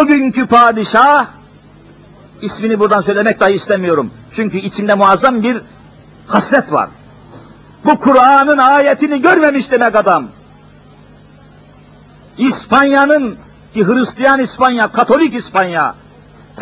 O 0.00 0.06
günkü 0.06 0.46
padişah, 0.46 1.26
ismini 2.42 2.78
buradan 2.78 3.00
söylemek 3.00 3.40
dahi 3.40 3.52
istemiyorum. 3.52 4.10
Çünkü 4.32 4.58
içinde 4.58 4.94
muazzam 4.94 5.42
bir 5.42 5.56
hasret 6.26 6.72
var. 6.72 6.88
Bu 7.84 7.98
Kur'an'ın 7.98 8.58
ayetini 8.58 9.22
görmemiş 9.22 9.70
demek 9.70 9.96
adam. 9.96 10.28
İspanya'nın 12.38 13.36
ki 13.74 13.86
Hristiyan 13.86 14.40
İspanya, 14.40 14.92
Katolik 14.92 15.34
İspanya 15.34 15.94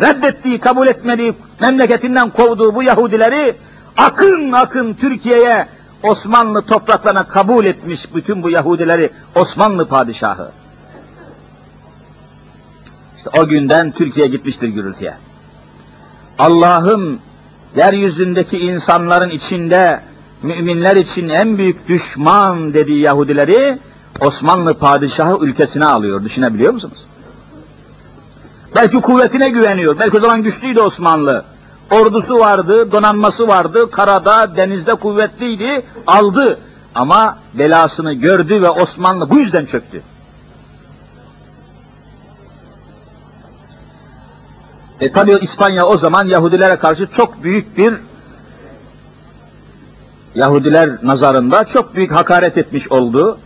reddettiği, 0.01 0.59
kabul 0.59 0.87
etmediği, 0.87 1.33
memleketinden 1.59 2.29
kovduğu 2.29 2.75
bu 2.75 2.83
Yahudileri 2.83 3.55
akın 3.97 4.51
akın 4.51 4.93
Türkiye'ye 4.93 5.67
Osmanlı 6.03 6.61
topraklarına 6.61 7.23
kabul 7.23 7.65
etmiş 7.65 8.15
bütün 8.15 8.43
bu 8.43 8.49
Yahudileri 8.49 9.09
Osmanlı 9.35 9.87
padişahı. 9.87 10.51
İşte 13.17 13.29
o 13.39 13.47
günden 13.47 13.91
Türkiye 13.91 14.27
gitmiştir 14.27 14.67
gürültüye. 14.67 15.13
Allah'ın 16.39 17.19
yeryüzündeki 17.75 18.59
insanların 18.59 19.29
içinde 19.29 20.01
müminler 20.43 20.95
için 20.95 21.29
en 21.29 21.57
büyük 21.57 21.87
düşman 21.87 22.73
dediği 22.73 22.99
Yahudileri 22.99 23.79
Osmanlı 24.19 24.73
padişahı 24.73 25.37
ülkesine 25.45 25.85
alıyor. 25.85 26.23
Düşünebiliyor 26.23 26.73
musunuz? 26.73 27.05
Belki 28.75 29.01
kuvvetine 29.01 29.49
güveniyor. 29.49 29.99
Belki 29.99 30.17
o 30.17 30.19
zaman 30.19 30.43
güçlüydü 30.43 30.79
Osmanlı. 30.79 31.45
Ordusu 31.91 32.39
vardı, 32.39 32.91
donanması 32.91 33.47
vardı, 33.47 33.91
karada, 33.91 34.55
denizde 34.55 34.95
kuvvetliydi, 34.95 35.81
aldı. 36.07 36.59
Ama 36.95 37.37
belasını 37.53 38.13
gördü 38.13 38.61
ve 38.61 38.69
Osmanlı 38.69 39.29
bu 39.29 39.39
yüzden 39.39 39.65
çöktü. 39.65 40.01
E 44.99 45.11
tabi 45.11 45.37
İspanya 45.41 45.85
o 45.87 45.97
zaman 45.97 46.27
Yahudilere 46.27 46.75
karşı 46.75 47.07
çok 47.07 47.43
büyük 47.43 47.77
bir 47.77 47.93
Yahudiler 50.35 50.89
nazarında 51.03 51.65
çok 51.65 51.95
büyük 51.95 52.11
hakaret 52.11 52.57
etmiş 52.57 52.91
oldu. 52.91 53.37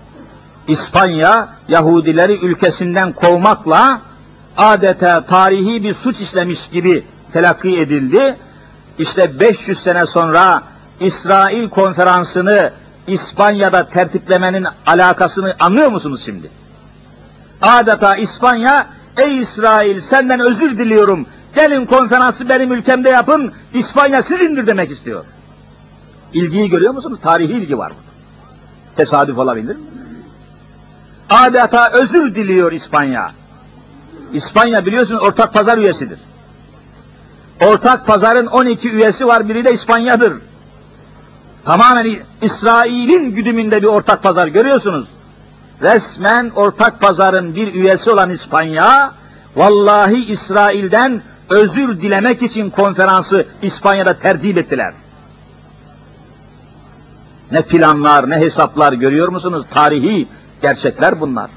İspanya 0.68 1.50
Yahudileri 1.68 2.34
ülkesinden 2.46 3.14
kovmakla 3.14 4.02
adeta 4.58 5.24
tarihi 5.26 5.84
bir 5.84 5.94
suç 5.94 6.22
işlemiş 6.22 6.68
gibi 6.68 7.04
telakki 7.34 7.80
edildi. 7.80 8.38
İşte 8.98 9.40
500 9.40 9.80
sene 9.80 10.06
sonra 10.06 10.64
İsrail 11.00 11.70
konferansını 11.70 12.72
İspanya'da 13.08 13.90
tertiplemenin 13.90 14.68
alakasını 14.86 15.56
anlıyor 15.60 15.92
musunuz 15.92 16.22
şimdi? 16.26 16.50
Adeta 17.62 18.16
İspanya, 18.16 18.88
ey 19.18 19.40
İsrail 19.40 20.00
senden 20.00 20.40
özür 20.40 20.78
diliyorum, 20.78 21.26
gelin 21.56 21.86
konferansı 21.86 22.50
benim 22.50 22.74
ülkemde 22.74 23.10
yapın, 23.10 23.52
İspanya 23.74 24.22
sizindir 24.22 24.68
demek 24.68 24.92
istiyor. 24.92 25.26
İlgiyi 26.34 26.70
görüyor 26.70 26.94
musunuz? 26.94 27.20
Tarihi 27.24 27.52
ilgi 27.52 27.78
var. 27.78 27.92
Tesadüf 28.96 29.38
olabilir 29.38 29.76
mi? 29.76 29.82
Adeta 31.30 31.90
özür 31.90 32.36
diliyor 32.36 32.72
İspanya. 32.72 33.32
İspanya 34.34 34.86
biliyorsun 34.86 35.18
ortak 35.18 35.54
pazar 35.54 35.78
üyesidir. 35.78 36.20
Ortak 37.66 38.08
pazarın 38.08 38.46
12 38.46 38.90
üyesi 38.90 39.28
var, 39.28 39.50
biri 39.50 39.66
de 39.66 39.74
İspanya'dır. 39.74 40.34
Tamamen 41.66 42.18
İsrail'in 42.42 43.36
güdümünde 43.36 43.82
bir 43.82 43.88
ortak 43.88 44.24
pazar 44.24 44.48
görüyorsunuz. 44.48 45.08
Resmen 45.82 46.52
ortak 46.56 47.00
pazarın 47.00 47.56
bir 47.56 47.74
üyesi 47.74 48.12
olan 48.12 48.30
İspanya, 48.30 49.14
vallahi 49.56 50.26
İsrail'den 50.26 51.22
özür 51.50 52.02
dilemek 52.02 52.42
için 52.42 52.70
konferansı 52.70 53.46
İspanya'da 53.62 54.14
tertip 54.14 54.58
ettiler. 54.58 54.94
Ne 57.52 57.62
planlar, 57.62 58.30
ne 58.30 58.38
hesaplar 58.38 58.94
görüyor 58.94 59.28
musunuz? 59.28 59.66
Tarihi 59.72 60.28
gerçekler 60.62 61.22
bunlar. 61.22 61.50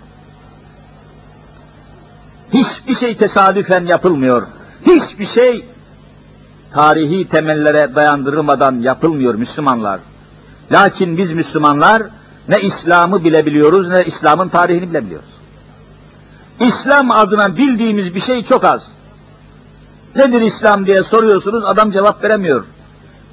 Hiçbir 2.52 2.94
şey 2.94 3.16
tesadüfen 3.16 3.86
yapılmıyor. 3.86 4.46
Hiçbir 4.86 5.26
şey 5.26 5.66
tarihi 6.76 7.28
temellere 7.28 7.94
dayandırılmadan 7.94 8.80
yapılmıyor 8.80 9.34
Müslümanlar. 9.34 10.00
Lakin 10.72 11.18
biz 11.18 11.32
Müslümanlar 11.32 12.02
ne 12.48 12.60
İslam'ı 12.60 13.24
bilebiliyoruz 13.24 13.88
ne 13.88 14.04
İslam'ın 14.04 14.48
tarihini 14.48 14.90
bilebiliyoruz. 14.90 15.28
İslam 16.60 17.10
adına 17.10 17.56
bildiğimiz 17.56 18.14
bir 18.14 18.20
şey 18.20 18.44
çok 18.44 18.64
az. 18.64 18.90
Nedir 20.16 20.40
İslam 20.40 20.86
diye 20.86 21.02
soruyorsunuz 21.02 21.64
adam 21.64 21.90
cevap 21.90 22.24
veremiyor. 22.24 22.64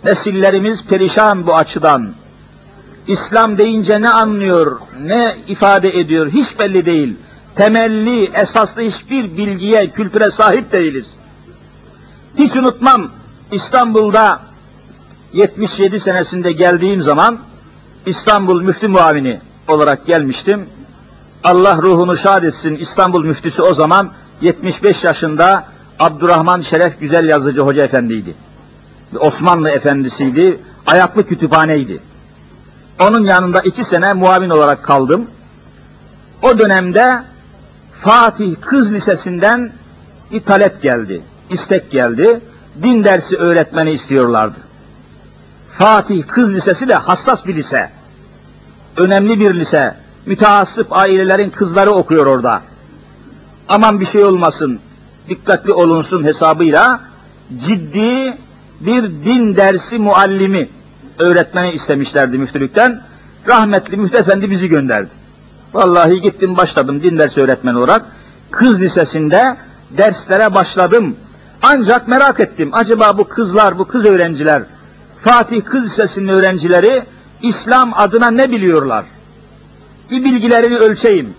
Nesillerimiz 0.04 0.86
perişan 0.86 1.48
bu 1.48 1.56
açıdan. 1.56 2.10
İslam 3.08 3.58
deyince 3.58 4.02
ne 4.02 4.10
anlıyor, 4.10 4.80
ne 5.02 5.38
ifade 5.48 6.00
ediyor 6.00 6.30
hiç 6.30 6.60
belli 6.60 6.86
değil. 6.86 7.16
Temelli, 7.56 8.26
esaslı 8.34 8.82
hiçbir 8.82 9.38
bilgiye, 9.38 9.90
kültüre 9.90 10.32
sahip 10.32 10.72
değiliz. 10.72 11.14
Hiç 12.38 12.56
unutmam 12.56 13.12
İstanbul'da 13.54 14.40
77 15.34 16.00
senesinde 16.00 16.52
geldiğim 16.52 17.02
zaman 17.02 17.40
İstanbul 18.06 18.62
Müftü 18.62 18.88
Muavini 18.88 19.40
olarak 19.68 20.06
gelmiştim. 20.06 20.66
Allah 21.44 21.78
ruhunu 21.78 22.18
şad 22.18 22.44
etsin. 22.44 22.76
İstanbul 22.76 23.26
müftüsü 23.26 23.62
o 23.62 23.74
zaman 23.74 24.12
75 24.42 25.04
yaşında 25.04 25.66
Abdurrahman 26.00 26.62
Şeref 26.62 27.00
Güzel 27.00 27.30
Yazıcı 27.30 27.62
Hoca 27.62 27.84
Efendi'ydi. 27.84 28.36
Osmanlı 29.20 29.70
efendisiydi. 29.70 30.60
Ayaklı 30.88 31.28
kütüphaneydi. 31.28 32.00
Onun 33.00 33.24
yanında 33.24 33.62
iki 33.62 33.84
sene 33.84 34.14
muavin 34.14 34.50
olarak 34.50 34.84
kaldım. 34.84 35.28
O 36.42 36.60
dönemde 36.60 37.24
Fatih 38.02 38.56
Kız 38.62 38.94
Lisesi'nden 38.94 39.72
bir 40.32 40.40
talep 40.40 40.82
geldi, 40.82 41.22
istek 41.50 41.92
geldi. 41.92 42.40
Din 42.82 43.04
dersi 43.04 43.38
öğretmeni 43.38 43.92
istiyorlardı. 43.92 44.58
Fatih 45.74 46.24
Kız 46.28 46.54
Lisesi 46.54 46.88
de 46.88 46.96
hassas 46.96 47.46
bir 47.46 47.56
lise. 47.56 47.90
Önemli 48.98 49.40
bir 49.40 49.54
lise. 49.54 49.96
Müteassıp 50.26 50.88
ailelerin 50.94 51.50
kızları 51.50 51.92
okuyor 51.92 52.26
orada. 52.26 52.62
Aman 53.70 54.00
bir 54.00 54.06
şey 54.06 54.24
olmasın, 54.24 54.80
dikkatli 55.30 55.72
olunsun 55.72 56.24
hesabıyla 56.24 57.00
ciddi 57.60 58.38
bir 58.80 59.04
din 59.04 59.56
dersi 59.56 60.00
muallimi 60.00 60.70
öğretmeni 61.20 61.72
istemişlerdi 61.72 62.38
müftülükten. 62.38 63.02
Rahmetli 63.48 63.98
Müftü 63.98 64.18
Efendi 64.18 64.52
bizi 64.52 64.70
gönderdi. 64.70 65.10
Vallahi 65.74 66.22
gittim 66.22 66.58
başladım 66.58 67.04
din 67.04 67.18
dersi 67.18 67.42
öğretmeni 67.42 67.78
olarak. 67.78 68.06
Kız 68.52 68.82
lisesinde 68.82 69.58
derslere 69.98 70.54
başladım. 70.54 71.16
Ancak 71.66 72.08
merak 72.08 72.40
ettim. 72.40 72.70
Acaba 72.74 73.18
bu 73.18 73.28
kızlar, 73.28 73.80
bu 73.80 73.86
kız 73.86 74.06
öğrenciler, 74.06 74.64
Fatih 75.22 75.66
Kız 75.66 75.84
Lisesi'nin 75.84 76.28
öğrencileri 76.28 77.04
İslam 77.42 77.94
adına 77.94 78.32
ne 78.32 78.52
biliyorlar? 78.52 79.06
Bir 80.12 80.24
bilgilerini 80.24 80.78
ölçeyim. 80.78 81.34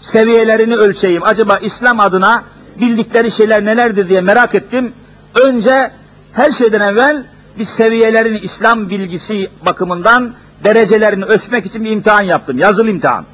Seviyelerini 0.00 0.76
ölçeyim. 0.76 1.22
Acaba 1.22 1.58
İslam 1.58 2.00
adına 2.00 2.44
bildikleri 2.80 3.30
şeyler 3.30 3.64
nelerdir 3.64 4.08
diye 4.08 4.20
merak 4.20 4.54
ettim. 4.54 4.92
Önce 5.34 5.90
her 6.32 6.50
şeyden 6.50 6.80
evvel 6.80 7.24
bir 7.58 7.64
seviyelerini 7.64 8.38
İslam 8.38 8.90
bilgisi 8.90 9.50
bakımından 9.66 10.32
derecelerini 10.64 11.24
ölçmek 11.24 11.66
için 11.66 11.84
bir 11.84 11.90
imtihan 11.90 12.22
yaptım. 12.22 12.58
Yazılı 12.58 12.90
imtihan. 12.90 13.24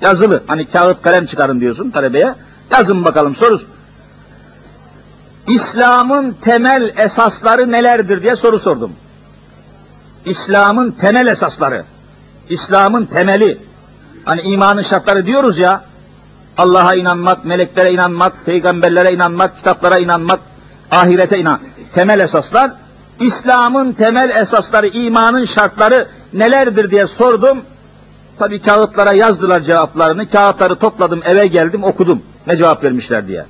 Yazılı. 0.00 0.42
Hani 0.46 0.66
kağıt 0.66 1.02
kalem 1.02 1.26
çıkarın 1.26 1.60
diyorsun 1.60 1.90
talebeye. 1.90 2.34
Yazın 2.70 3.04
bakalım 3.04 3.34
soru. 3.34 3.58
İslam'ın 5.48 6.36
temel 6.40 6.92
esasları 6.96 7.72
nelerdir 7.72 8.22
diye 8.22 8.36
soru 8.36 8.58
sordum. 8.58 8.92
İslam'ın 10.24 10.90
temel 10.90 11.26
esasları. 11.26 11.84
İslam'ın 12.48 13.04
temeli. 13.04 13.58
Hani 14.24 14.40
imanın 14.40 14.82
şartları 14.82 15.26
diyoruz 15.26 15.58
ya. 15.58 15.84
Allah'a 16.58 16.94
inanmak, 16.94 17.44
meleklere 17.44 17.92
inanmak, 17.92 18.32
peygamberlere 18.46 19.12
inanmak, 19.12 19.56
kitaplara 19.56 19.98
inanmak, 19.98 20.40
ahirete 20.90 21.38
inan. 21.38 21.58
Temel 21.94 22.20
esaslar. 22.20 22.70
İslam'ın 23.20 23.92
temel 23.92 24.30
esasları, 24.30 24.86
imanın 24.86 25.44
şartları 25.44 26.08
nelerdir 26.32 26.90
diye 26.90 27.06
sordum. 27.06 27.58
Tabi 28.38 28.62
kağıtlara 28.62 29.12
yazdılar 29.12 29.60
cevaplarını. 29.60 30.30
Kağıtları 30.30 30.76
topladım, 30.76 31.20
eve 31.24 31.46
geldim, 31.46 31.84
okudum. 31.84 32.22
Ne 32.46 32.56
cevap 32.56 32.84
vermişler 32.84 33.26
diye. 33.28 33.44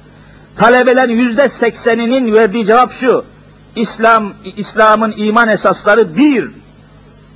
Talebelerin 0.58 1.12
yüzde 1.12 1.48
sekseninin 1.48 2.32
verdiği 2.32 2.66
cevap 2.66 2.92
şu. 2.92 3.24
İslam, 3.76 4.32
İslam'ın 4.56 5.14
iman 5.16 5.48
esasları 5.48 6.16
bir. 6.16 6.50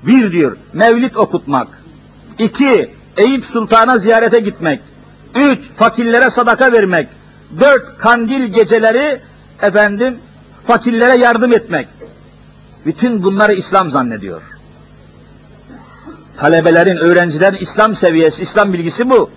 Bir 0.07 0.33
diyor, 0.33 0.57
mevlid 0.73 1.15
okutmak. 1.15 1.69
İki, 2.39 2.91
Eyüp 3.17 3.45
Sultan'a 3.45 3.99
ziyarete 3.99 4.41
gitmek. 4.41 4.81
Üç, 5.35 5.71
fakirlere 5.71 6.31
sadaka 6.31 6.73
vermek. 6.73 7.09
Dört, 7.61 7.99
kandil 7.99 8.45
geceleri 8.45 9.21
efendim 9.63 10.17
fakirlere 10.67 11.17
yardım 11.17 11.53
etmek. 11.53 11.89
Bütün 12.87 13.23
bunları 13.23 13.53
İslam 13.53 13.91
zannediyor. 13.91 14.43
Talebelerin, 16.37 16.97
öğrencilerin 16.97 17.57
İslam 17.57 17.95
seviyesi, 17.95 18.43
İslam 18.43 18.73
bilgisi 18.73 19.11
bu. 19.11 19.31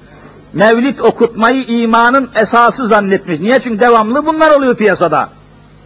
Mevlid 0.53 0.99
okutmayı 0.99 1.63
imanın 1.63 2.29
esası 2.35 2.87
zannetmiş. 2.87 3.39
Niye? 3.39 3.59
Çünkü 3.59 3.79
devamlı 3.79 4.25
bunlar 4.25 4.51
oluyor 4.51 4.75
piyasada. 4.75 5.29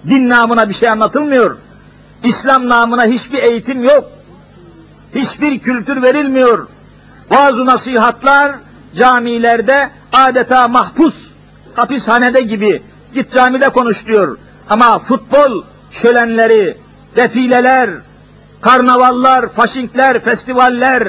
Din 0.10 0.30
namına 0.30 0.70
bir 0.70 0.74
şey 0.74 0.90
anlatılmıyor. 0.90 1.58
İslam 2.24 2.70
namına 2.70 3.06
hiçbir 3.06 3.44
eğitim 3.44 3.84
yok. 3.84 4.06
Hiçbir 5.16 5.60
kültür 5.60 6.02
verilmiyor. 6.02 6.68
Bazı 7.32 7.66
nasihatlar 7.66 8.56
camilerde 8.96 9.90
adeta 10.14 10.68
mahpus, 10.68 11.32
hapishanede 11.76 12.42
gibi 12.42 12.84
git 13.14 13.32
camide 13.34 13.70
konuş 13.70 14.08
diyor. 14.08 14.38
Ama 14.70 15.00
futbol 15.00 15.64
şölenleri, 15.92 16.78
defileler, 17.16 17.90
karnavallar, 18.62 19.48
faşinkler, 19.48 20.20
festivaller 20.20 21.08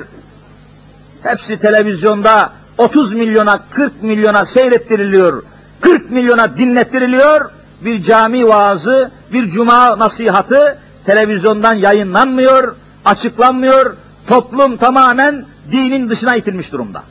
hepsi 1.22 1.59
televizyonda 1.59 2.52
30 2.79 3.14
milyona, 3.14 3.61
40 3.70 4.03
milyona 4.03 4.45
seyrettiriliyor. 4.45 5.43
40 5.81 6.11
milyona 6.11 6.57
dinlettiriliyor. 6.57 7.51
Bir 7.81 8.03
cami 8.03 8.49
vaazı, 8.49 9.11
bir 9.33 9.49
cuma 9.49 9.99
nasihatı 9.99 10.79
televizyondan 11.07 11.74
yayınlanmıyor, 11.74 12.74
açıklanmıyor. 13.05 13.97
Toplum 14.26 14.76
tamamen 14.76 15.45
dinin 15.72 16.09
dışına 16.09 16.37
itilmiş 16.37 16.72
durumda. 16.72 17.03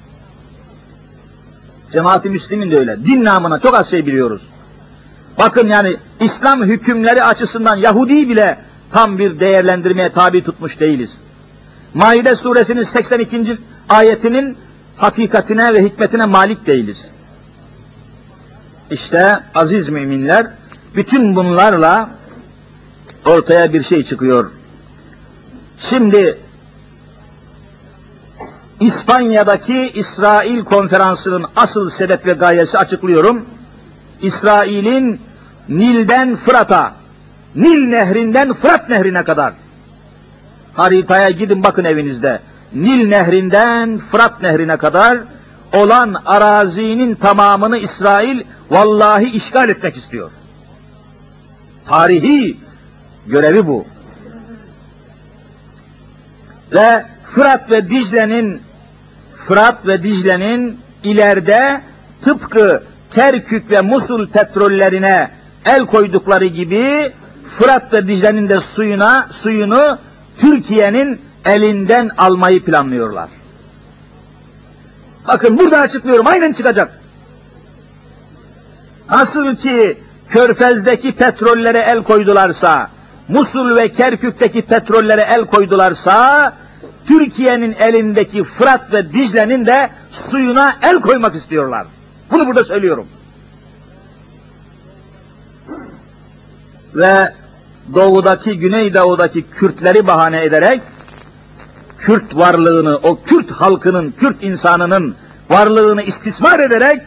Cemaati 1.91 2.30
Müslümin 2.30 2.72
de 2.72 2.78
öyle. 2.78 3.05
Din 3.05 3.26
namına 3.26 3.59
çok 3.59 3.76
az 3.76 3.89
şey 3.89 4.05
biliyoruz. 4.05 4.41
Bakın 5.38 5.68
yani 5.68 5.97
İslam 6.20 6.63
hükümleri 6.63 7.24
açısından 7.24 7.76
Yahudi 7.76 8.30
bile 8.30 8.57
tam 8.91 9.18
bir 9.18 9.39
değerlendirmeye 9.39 10.09
tabi 10.09 10.43
tutmuş 10.43 10.80
değiliz. 10.80 11.20
Maide 11.93 12.36
suresinin 12.36 12.84
82. 12.84 13.57
ayetinin 13.89 14.57
hakikatine 14.97 15.73
ve 15.73 15.83
hikmetine 15.83 16.25
malik 16.25 16.65
değiliz. 16.65 17.09
İşte 18.91 19.39
aziz 19.55 19.89
müminler 19.89 20.47
bütün 20.95 21.35
bunlarla 21.35 22.09
ortaya 23.25 23.73
bir 23.73 23.83
şey 23.83 24.03
çıkıyor. 24.03 24.51
Şimdi 25.79 26.37
İspanya'daki 28.79 29.91
İsrail 29.93 30.63
konferansının 30.63 31.45
asıl 31.55 31.89
sebep 31.89 32.25
ve 32.25 32.33
gayesi 32.33 32.77
açıklıyorum. 32.77 33.45
İsrail'in 34.21 35.21
Nil'den 35.69 36.35
Fırat'a, 36.35 36.93
Nil 37.55 37.87
nehrinden 37.87 38.53
Fırat 38.53 38.89
nehrine 38.89 39.23
kadar 39.23 39.53
haritaya 40.73 41.29
gidin 41.29 41.63
bakın 41.63 41.83
evinizde. 41.83 42.39
Nil 42.74 43.07
nehrinden 43.07 43.97
Fırat 43.97 44.41
nehrine 44.41 44.78
kadar 44.78 45.20
olan 45.74 46.15
arazinin 46.26 47.15
tamamını 47.15 47.78
İsrail 47.78 48.41
vallahi 48.70 49.30
işgal 49.30 49.70
etmek 49.70 49.97
istiyor. 49.97 50.32
Tarihi 51.88 52.57
görevi 53.28 53.68
bu. 53.68 53.86
Ve 56.72 57.05
Fırat 57.30 57.72
ve 57.72 57.89
Dicle'nin 57.89 58.61
Fırat 59.45 59.88
ve 59.88 60.03
Dicle'nin 60.03 60.80
ileride 61.03 61.82
tıpkı 62.24 62.84
Kerkük 63.15 63.72
ve 63.72 63.82
Musul 63.82 64.28
petrollerine 64.28 65.30
el 65.65 65.86
koydukları 65.86 66.45
gibi 66.45 67.11
Fırat 67.57 67.93
ve 67.93 68.07
Dicle'nin 68.07 68.49
de 68.49 68.59
suyuna 68.59 69.28
suyunu 69.32 69.97
Türkiye'nin 70.38 71.26
elinden 71.45 72.09
almayı 72.17 72.63
planlıyorlar. 72.63 73.29
Bakın 75.27 75.57
burada 75.57 75.79
açıklıyorum 75.79 76.27
aynen 76.27 76.53
çıkacak. 76.53 76.99
Nasıl 79.09 79.55
ki 79.55 79.97
Körfez'deki 80.29 81.11
petrollere 81.11 81.79
el 81.79 82.03
koydularsa, 82.03 82.89
Musul 83.27 83.75
ve 83.75 83.91
Kerkük'teki 83.91 84.61
petrollere 84.61 85.21
el 85.21 85.45
koydularsa, 85.45 86.53
Türkiye'nin 87.07 87.73
elindeki 87.73 88.43
Fırat 88.43 88.93
ve 88.93 89.13
Dicle'nin 89.13 89.65
de 89.65 89.89
suyuna 90.11 90.75
el 90.81 91.01
koymak 91.01 91.35
istiyorlar. 91.35 91.88
Bunu 92.31 92.47
burada 92.47 92.63
söylüyorum. 92.63 93.07
Ve 96.95 97.33
doğudaki, 97.95 98.59
güneydoğudaki 98.59 99.49
Kürtleri 99.49 100.07
bahane 100.07 100.43
ederek 100.43 100.81
Kürt 101.99 102.35
varlığını, 102.35 102.95
o 103.03 103.19
Kürt 103.25 103.51
halkının, 103.51 104.13
Kürt 104.19 104.43
insanının 104.43 105.15
varlığını 105.49 106.01
istismar 106.01 106.59
ederek 106.59 107.01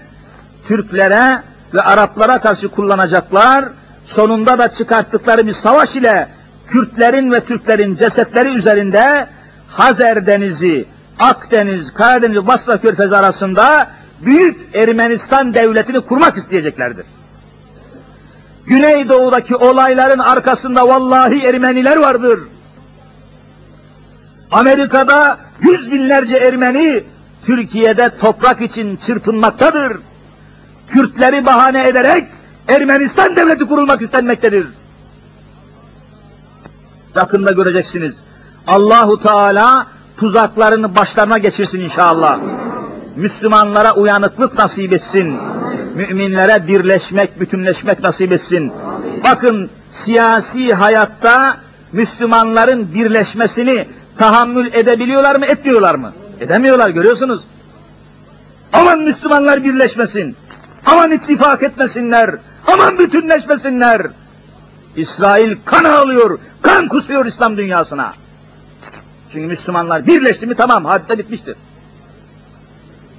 Türklere 0.66 1.42
ve 1.74 1.82
Araplara 1.82 2.40
karşı 2.40 2.68
kullanacaklar. 2.68 3.64
Sonunda 4.04 4.58
da 4.58 4.68
çıkarttıkları 4.68 5.46
bir 5.46 5.52
savaş 5.52 5.96
ile 5.96 6.28
Kürtlerin 6.66 7.32
ve 7.32 7.40
Türklerin 7.40 7.94
cesetleri 7.94 8.48
üzerinde 8.48 9.26
Hazer 9.68 10.26
Denizi, 10.26 10.84
Akdeniz, 11.18 11.94
Karadeniz, 11.94 12.46
Basra 12.46 12.78
Körfezi 12.78 13.16
arasında 13.16 13.88
büyük 14.24 14.56
Ermenistan 14.74 15.54
devletini 15.54 16.00
kurmak 16.00 16.36
isteyeceklerdir. 16.36 17.06
Güneydoğu'daki 18.66 19.56
olayların 19.56 20.18
arkasında 20.18 20.88
vallahi 20.88 21.46
Ermeniler 21.46 21.96
vardır. 21.96 22.40
Amerika'da 24.52 25.38
yüz 25.60 25.92
binlerce 25.92 26.36
Ermeni 26.36 27.04
Türkiye'de 27.46 28.10
toprak 28.20 28.60
için 28.60 28.96
çırpınmaktadır. 28.96 29.96
Kürtleri 30.88 31.46
bahane 31.46 31.88
ederek 31.88 32.24
Ermenistan 32.68 33.36
devleti 33.36 33.66
kurulmak 33.66 34.02
istenmektedir. 34.02 34.66
Yakında 37.16 37.52
göreceksiniz. 37.52 38.20
Allahu 38.66 39.22
Teala 39.22 39.86
tuzaklarını 40.16 40.96
başlarına 40.96 41.38
geçirsin 41.38 41.80
inşallah. 41.80 42.38
Müslümanlara 43.16 43.94
uyanıklık 43.94 44.58
nasip 44.58 44.92
etsin. 44.92 45.38
Müminlere 45.94 46.66
birleşmek, 46.68 47.40
bütünleşmek 47.40 48.02
nasip 48.02 48.32
etsin. 48.32 48.72
Bakın 49.24 49.70
siyasi 49.90 50.74
hayatta 50.74 51.56
Müslümanların 51.92 52.94
birleşmesini 52.94 53.86
tahammül 54.20 54.72
edebiliyorlar 54.72 55.36
mı, 55.36 55.46
etmiyorlar 55.46 55.94
mı? 55.94 56.12
Edemiyorlar 56.40 56.90
görüyorsunuz. 56.90 57.42
Aman 58.72 58.98
Müslümanlar 58.98 59.64
birleşmesin. 59.64 60.36
Aman 60.86 61.12
ittifak 61.12 61.62
etmesinler. 61.62 62.34
Aman 62.72 62.98
bütünleşmesinler. 62.98 64.06
İsrail 64.96 65.56
kan 65.64 65.84
ağlıyor, 65.84 66.38
kan 66.62 66.88
kusuyor 66.88 67.26
İslam 67.26 67.56
dünyasına. 67.56 68.12
Çünkü 69.32 69.46
Müslümanlar 69.46 70.06
birleşti 70.06 70.46
mi 70.46 70.54
tamam 70.54 70.84
hadise 70.84 71.18
bitmiştir. 71.18 71.56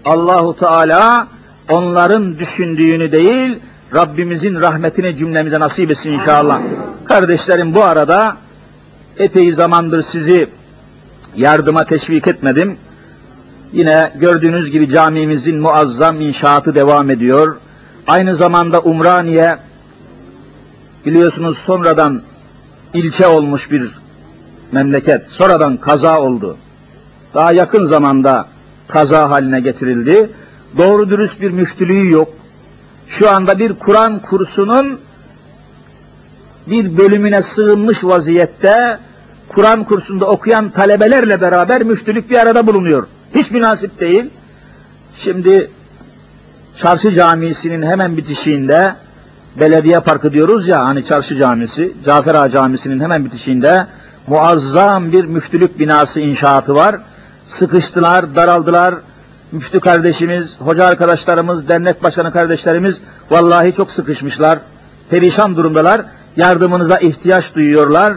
Allahu 0.05 0.57
Teala 0.59 1.27
onların 1.69 2.39
düşündüğünü 2.39 3.11
değil, 3.11 3.59
Rabbimizin 3.93 4.61
rahmetini 4.61 5.17
cümlemize 5.17 5.59
nasip 5.59 5.91
etsin 5.91 6.11
inşallah. 6.11 6.61
Kardeşlerim 7.05 7.75
bu 7.75 7.83
arada 7.83 8.37
epey 9.17 9.51
zamandır 9.51 10.01
sizi 10.01 10.49
yardıma 11.35 11.85
teşvik 11.85 12.27
etmedim. 12.27 12.77
Yine 13.73 14.11
gördüğünüz 14.15 14.71
gibi 14.71 14.89
camimizin 14.89 15.59
muazzam 15.59 16.21
inşaatı 16.21 16.75
devam 16.75 17.09
ediyor. 17.09 17.57
Aynı 18.07 18.35
zamanda 18.35 18.81
Umraniye 18.81 19.57
biliyorsunuz 21.05 21.57
sonradan 21.57 22.21
ilçe 22.93 23.27
olmuş 23.27 23.71
bir 23.71 23.91
memleket. 24.71 25.31
Sonradan 25.31 25.77
kaza 25.77 26.21
oldu. 26.21 26.57
Daha 27.33 27.51
yakın 27.51 27.85
zamanda 27.85 28.47
kaza 28.87 29.29
haline 29.29 29.59
getirildi. 29.59 30.29
Doğru 30.77 31.09
dürüst 31.09 31.41
bir 31.41 31.51
müftülüğü 31.51 32.11
yok. 32.11 32.29
Şu 33.07 33.29
anda 33.29 33.59
bir 33.59 33.73
Kur'an 33.73 34.19
kursunun 34.19 34.99
bir 36.67 36.97
bölümüne 36.97 37.41
sığınmış 37.41 38.03
vaziyette 38.03 38.97
Kur'an 39.51 39.83
kursunda 39.83 40.25
okuyan 40.25 40.69
talebelerle 40.69 41.41
beraber 41.41 41.83
müftülük 41.83 42.29
bir 42.29 42.37
arada 42.37 42.67
bulunuyor. 42.67 43.07
Hiç 43.35 43.51
münasip 43.51 43.99
değil. 43.99 44.29
Şimdi 45.15 45.71
Çarşı 46.77 47.11
Camisi'nin 47.11 47.83
hemen 47.83 48.17
bitişiğinde 48.17 48.95
belediye 49.59 49.99
parkı 49.99 50.33
diyoruz 50.33 50.67
ya 50.67 50.85
hani 50.85 51.05
Çarşı 51.05 51.37
Camisi, 51.37 51.93
Cafer 52.05 52.35
Ağa 52.35 52.49
Camisi'nin 52.49 52.99
hemen 52.99 53.25
bitişiğinde 53.25 53.87
muazzam 54.27 55.11
bir 55.11 55.25
müftülük 55.25 55.79
binası 55.79 56.19
inşaatı 56.19 56.75
var. 56.75 56.95
Sıkıştılar, 57.47 58.35
daraldılar. 58.35 58.95
Müftü 59.51 59.79
kardeşimiz, 59.79 60.57
hoca 60.59 60.85
arkadaşlarımız, 60.85 61.67
dernek 61.67 62.03
başkanı 62.03 62.31
kardeşlerimiz 62.31 63.01
vallahi 63.29 63.73
çok 63.73 63.91
sıkışmışlar. 63.91 64.59
Perişan 65.09 65.55
durumdalar. 65.55 66.01
Yardımınıza 66.35 66.97
ihtiyaç 66.97 67.55
duyuyorlar. 67.55 68.13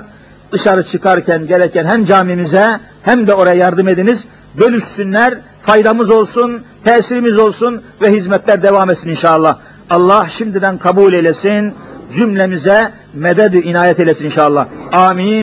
Dışarı 0.52 0.84
çıkarken 0.84 1.46
gereken 1.46 1.84
hem 1.84 2.04
camimize 2.04 2.80
hem 3.02 3.26
de 3.26 3.34
oraya 3.34 3.54
yardım 3.54 3.88
ediniz. 3.88 4.26
Bölüşsünler, 4.58 5.34
faydamız 5.62 6.10
olsun, 6.10 6.62
tesirimiz 6.84 7.38
olsun 7.38 7.82
ve 8.02 8.12
hizmetler 8.12 8.62
devam 8.62 8.90
etsin 8.90 9.10
inşallah. 9.10 9.58
Allah 9.90 10.26
şimdiden 10.28 10.78
kabul 10.78 11.12
eylesin, 11.12 11.74
cümlemize 12.14 12.92
mededü 13.14 13.58
inayet 13.58 14.00
eylesin 14.00 14.24
inşallah. 14.24 14.66
Amin. 14.92 15.42